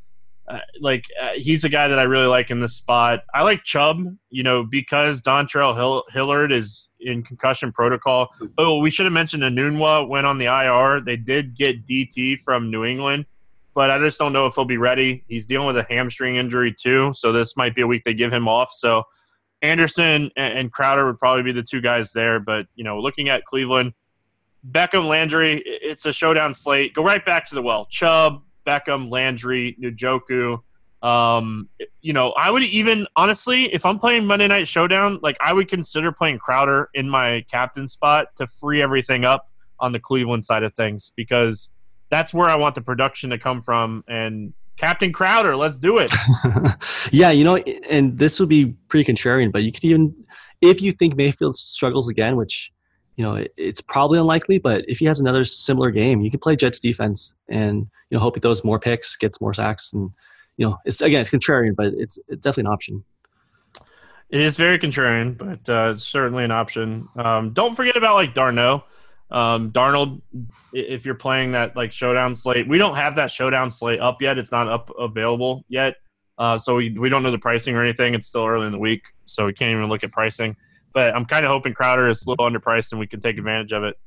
[0.47, 3.23] uh, like uh, he's a guy that I really like in this spot.
[3.33, 8.29] I like Chubb, you know, because Dontrell Hill- Hilliard is in concussion protocol.
[8.57, 11.01] Oh, we should have mentioned Enunwa went on the IR.
[11.01, 13.25] They did get DT from New England,
[13.73, 15.23] but I just don't know if he'll be ready.
[15.27, 18.31] He's dealing with a hamstring injury too, so this might be a week they give
[18.33, 18.71] him off.
[18.73, 19.03] So
[19.63, 22.39] Anderson and Crowder would probably be the two guys there.
[22.39, 23.93] But you know, looking at Cleveland,
[24.69, 26.93] Beckham, Landry, it's a showdown slate.
[26.93, 27.85] Go right back to the well.
[27.89, 30.59] Chubb, Beckham, Landry, Njoku.
[31.01, 31.67] Um,
[32.01, 35.67] you know, I would even honestly, if I'm playing Monday Night Showdown, like I would
[35.67, 39.49] consider playing Crowder in my captain spot to free everything up
[39.79, 41.71] on the Cleveland side of things because
[42.09, 44.03] that's where I want the production to come from.
[44.07, 46.11] And Captain Crowder, let's do it.
[47.11, 50.15] yeah, you know, and this would be pretty contrarian, but you could even,
[50.61, 52.73] if you think Mayfield struggles again, which
[53.15, 56.55] you know, it's probably unlikely, but if he has another similar game, you can play
[56.55, 59.93] Jets defense and, you know, hope he throws more picks, gets more sacks.
[59.93, 60.09] And,
[60.57, 63.03] you know, it's again, it's contrarian, but it's, it's definitely an option.
[64.29, 67.07] It is very contrarian, but uh, it's certainly an option.
[67.15, 68.83] Um, don't forget about like Darno.
[69.33, 70.21] Um, Darnold,
[70.73, 74.37] if you're playing that like showdown slate, we don't have that showdown slate up yet.
[74.37, 75.95] It's not up available yet.
[76.37, 78.13] Uh, so we, we don't know the pricing or anything.
[78.13, 80.55] It's still early in the week, so we can't even look at pricing.
[80.93, 83.71] But I'm kind of hoping Crowder is a little underpriced and we can take advantage
[83.71, 83.97] of it.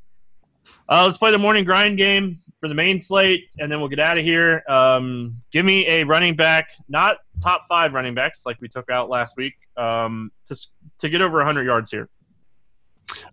[0.89, 3.99] Uh, let's play the morning grind game for the main slate, and then we'll get
[3.99, 4.63] out of here.
[4.69, 9.09] Um, give me a running back, not top five running backs like we took out
[9.09, 10.57] last week, um, to
[11.01, 12.09] to get over 100 yards here.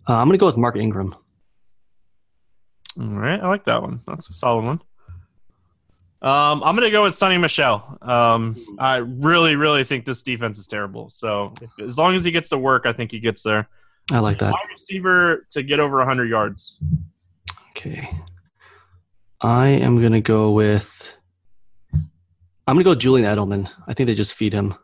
[0.08, 1.14] Uh, I'm going to go with Mark Ingram.
[2.98, 4.00] All right, I like that one.
[4.06, 4.80] That's a solid one.
[6.22, 7.98] Um, I'm going to go with Sony Michel.
[8.00, 11.10] Um, I really, really think this defense is terrible.
[11.10, 13.68] So if, as long as he gets to work, I think he gets there.
[14.10, 14.52] I like that.
[14.52, 16.78] Wide receiver to get over 100 yards.
[17.70, 18.08] Okay.
[19.42, 21.14] I am going to go with.
[21.92, 23.70] I'm going to go Julian Edelman.
[23.86, 24.74] I think they just feed him.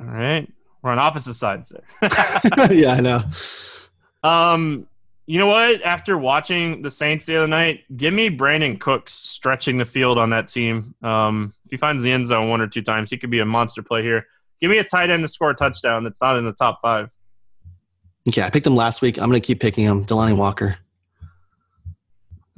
[0.00, 0.50] All right.
[0.80, 2.70] We're on opposite sides there.
[2.72, 3.22] yeah, I know.
[4.22, 4.86] Um,
[5.26, 5.82] you know what?
[5.82, 10.30] After watching the Saints the other night, give me Brandin Cooks stretching the field on
[10.30, 10.94] that team.
[11.02, 13.44] Um, if he finds the end zone one or two times, he could be a
[13.44, 14.26] monster play here.
[14.60, 17.10] Give me a tight end to score a touchdown that's not in the top five.
[18.28, 19.18] Okay, I picked him last week.
[19.18, 20.04] I'm going to keep picking him.
[20.04, 20.76] Delanie Walker.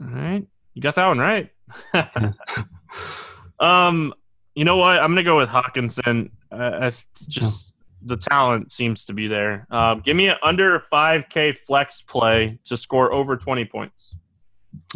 [0.00, 0.46] All right.
[0.74, 1.50] You got that one right.
[3.60, 4.12] um,
[4.54, 4.98] you know what?
[4.98, 6.30] I'm going to go with Hockenson.
[6.50, 6.92] Uh, I
[7.28, 7.72] just
[8.04, 9.66] the talent seems to be there.
[9.70, 14.16] Um, give me an under 5K flex play to score over 20 points.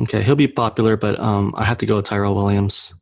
[0.00, 2.94] Okay, he'll be popular, but um, I have to go with Tyrell Williams.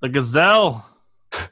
[0.00, 0.86] The Gazelle.
[1.32, 1.48] I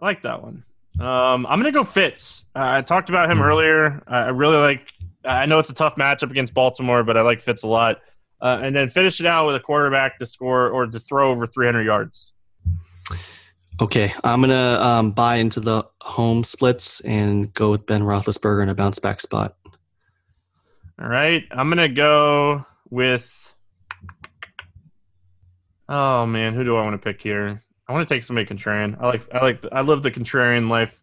[0.00, 0.64] like that one.
[1.00, 2.44] Um, I'm gonna go Fitz.
[2.54, 4.02] Uh, I talked about him earlier.
[4.06, 4.82] I really like.
[5.24, 8.00] I know it's a tough matchup against Baltimore, but I like Fitz a lot.
[8.40, 11.46] Uh, and then finish it out with a quarterback to score or to throw over
[11.46, 12.32] 300 yards.
[13.80, 18.68] Okay, I'm gonna um, buy into the home splits and go with Ben Roethlisberger in
[18.68, 19.56] a bounce back spot.
[21.00, 23.34] All right, I'm gonna go with.
[25.88, 27.62] Oh man, who do I want to pick here?
[27.86, 29.00] I want to take somebody contrarian.
[29.00, 31.00] I like, I like, I love the contrarian life.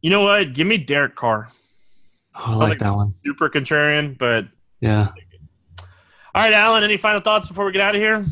[0.00, 0.54] You know what?
[0.54, 1.50] Give me Derek Carr.
[2.34, 3.14] Oh, I like, I like that one.
[3.26, 4.46] Super contrarian, but
[4.80, 5.08] yeah.
[6.34, 6.84] All right, Alan.
[6.84, 8.24] Any final thoughts before we get out of here?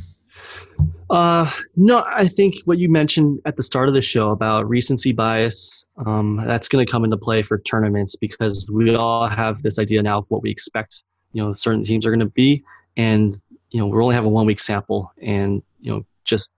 [1.08, 5.12] Uh, no, I think what you mentioned at the start of the show about recency
[5.12, 9.78] bias, um, that's going to come into play for tournaments because we all have this
[9.78, 12.64] idea now of what we expect, you know, certain teams are going to be.
[12.96, 16.52] And, you know, we only have a one week sample and, you know, just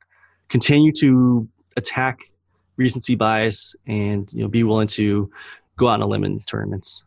[0.48, 1.46] continue to
[1.76, 2.20] attack
[2.76, 5.30] recency bias and, you know, be willing to
[5.76, 7.04] go out on a limb in tournaments.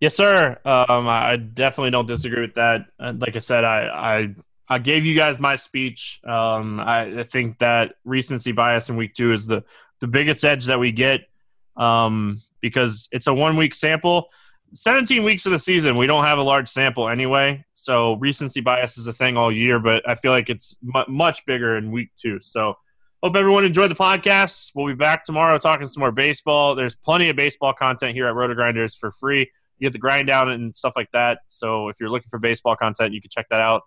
[0.00, 0.58] Yes, sir.
[0.66, 2.88] Um, I definitely don't disagree with that.
[2.98, 4.34] Like I said, I, I
[4.68, 6.20] I gave you guys my speech.
[6.24, 9.62] Um, I, I, think that recency bias in week two is the
[10.00, 11.28] the biggest edge that we get
[11.76, 14.28] um, because it's a one week sample.
[14.72, 17.64] 17 weeks of the season, we don't have a large sample anyway.
[17.74, 21.46] So recency bias is a thing all year, but I feel like it's m- much
[21.46, 22.40] bigger in week two.
[22.40, 22.74] So
[23.22, 24.72] hope everyone enjoyed the podcast.
[24.74, 26.74] We'll be back tomorrow talking some more baseball.
[26.74, 29.48] There's plenty of baseball content here at Roto Grinders for free.
[29.78, 31.38] You get the grind down and stuff like that.
[31.46, 33.82] So if you're looking for baseball content, you can check that out.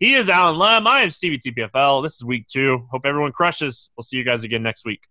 [0.00, 0.86] He is Alan Lem.
[0.86, 2.02] I am Stevie TPFL.
[2.02, 2.88] This is week two.
[2.90, 3.90] Hope everyone crushes.
[3.94, 5.02] We'll see you guys again next week.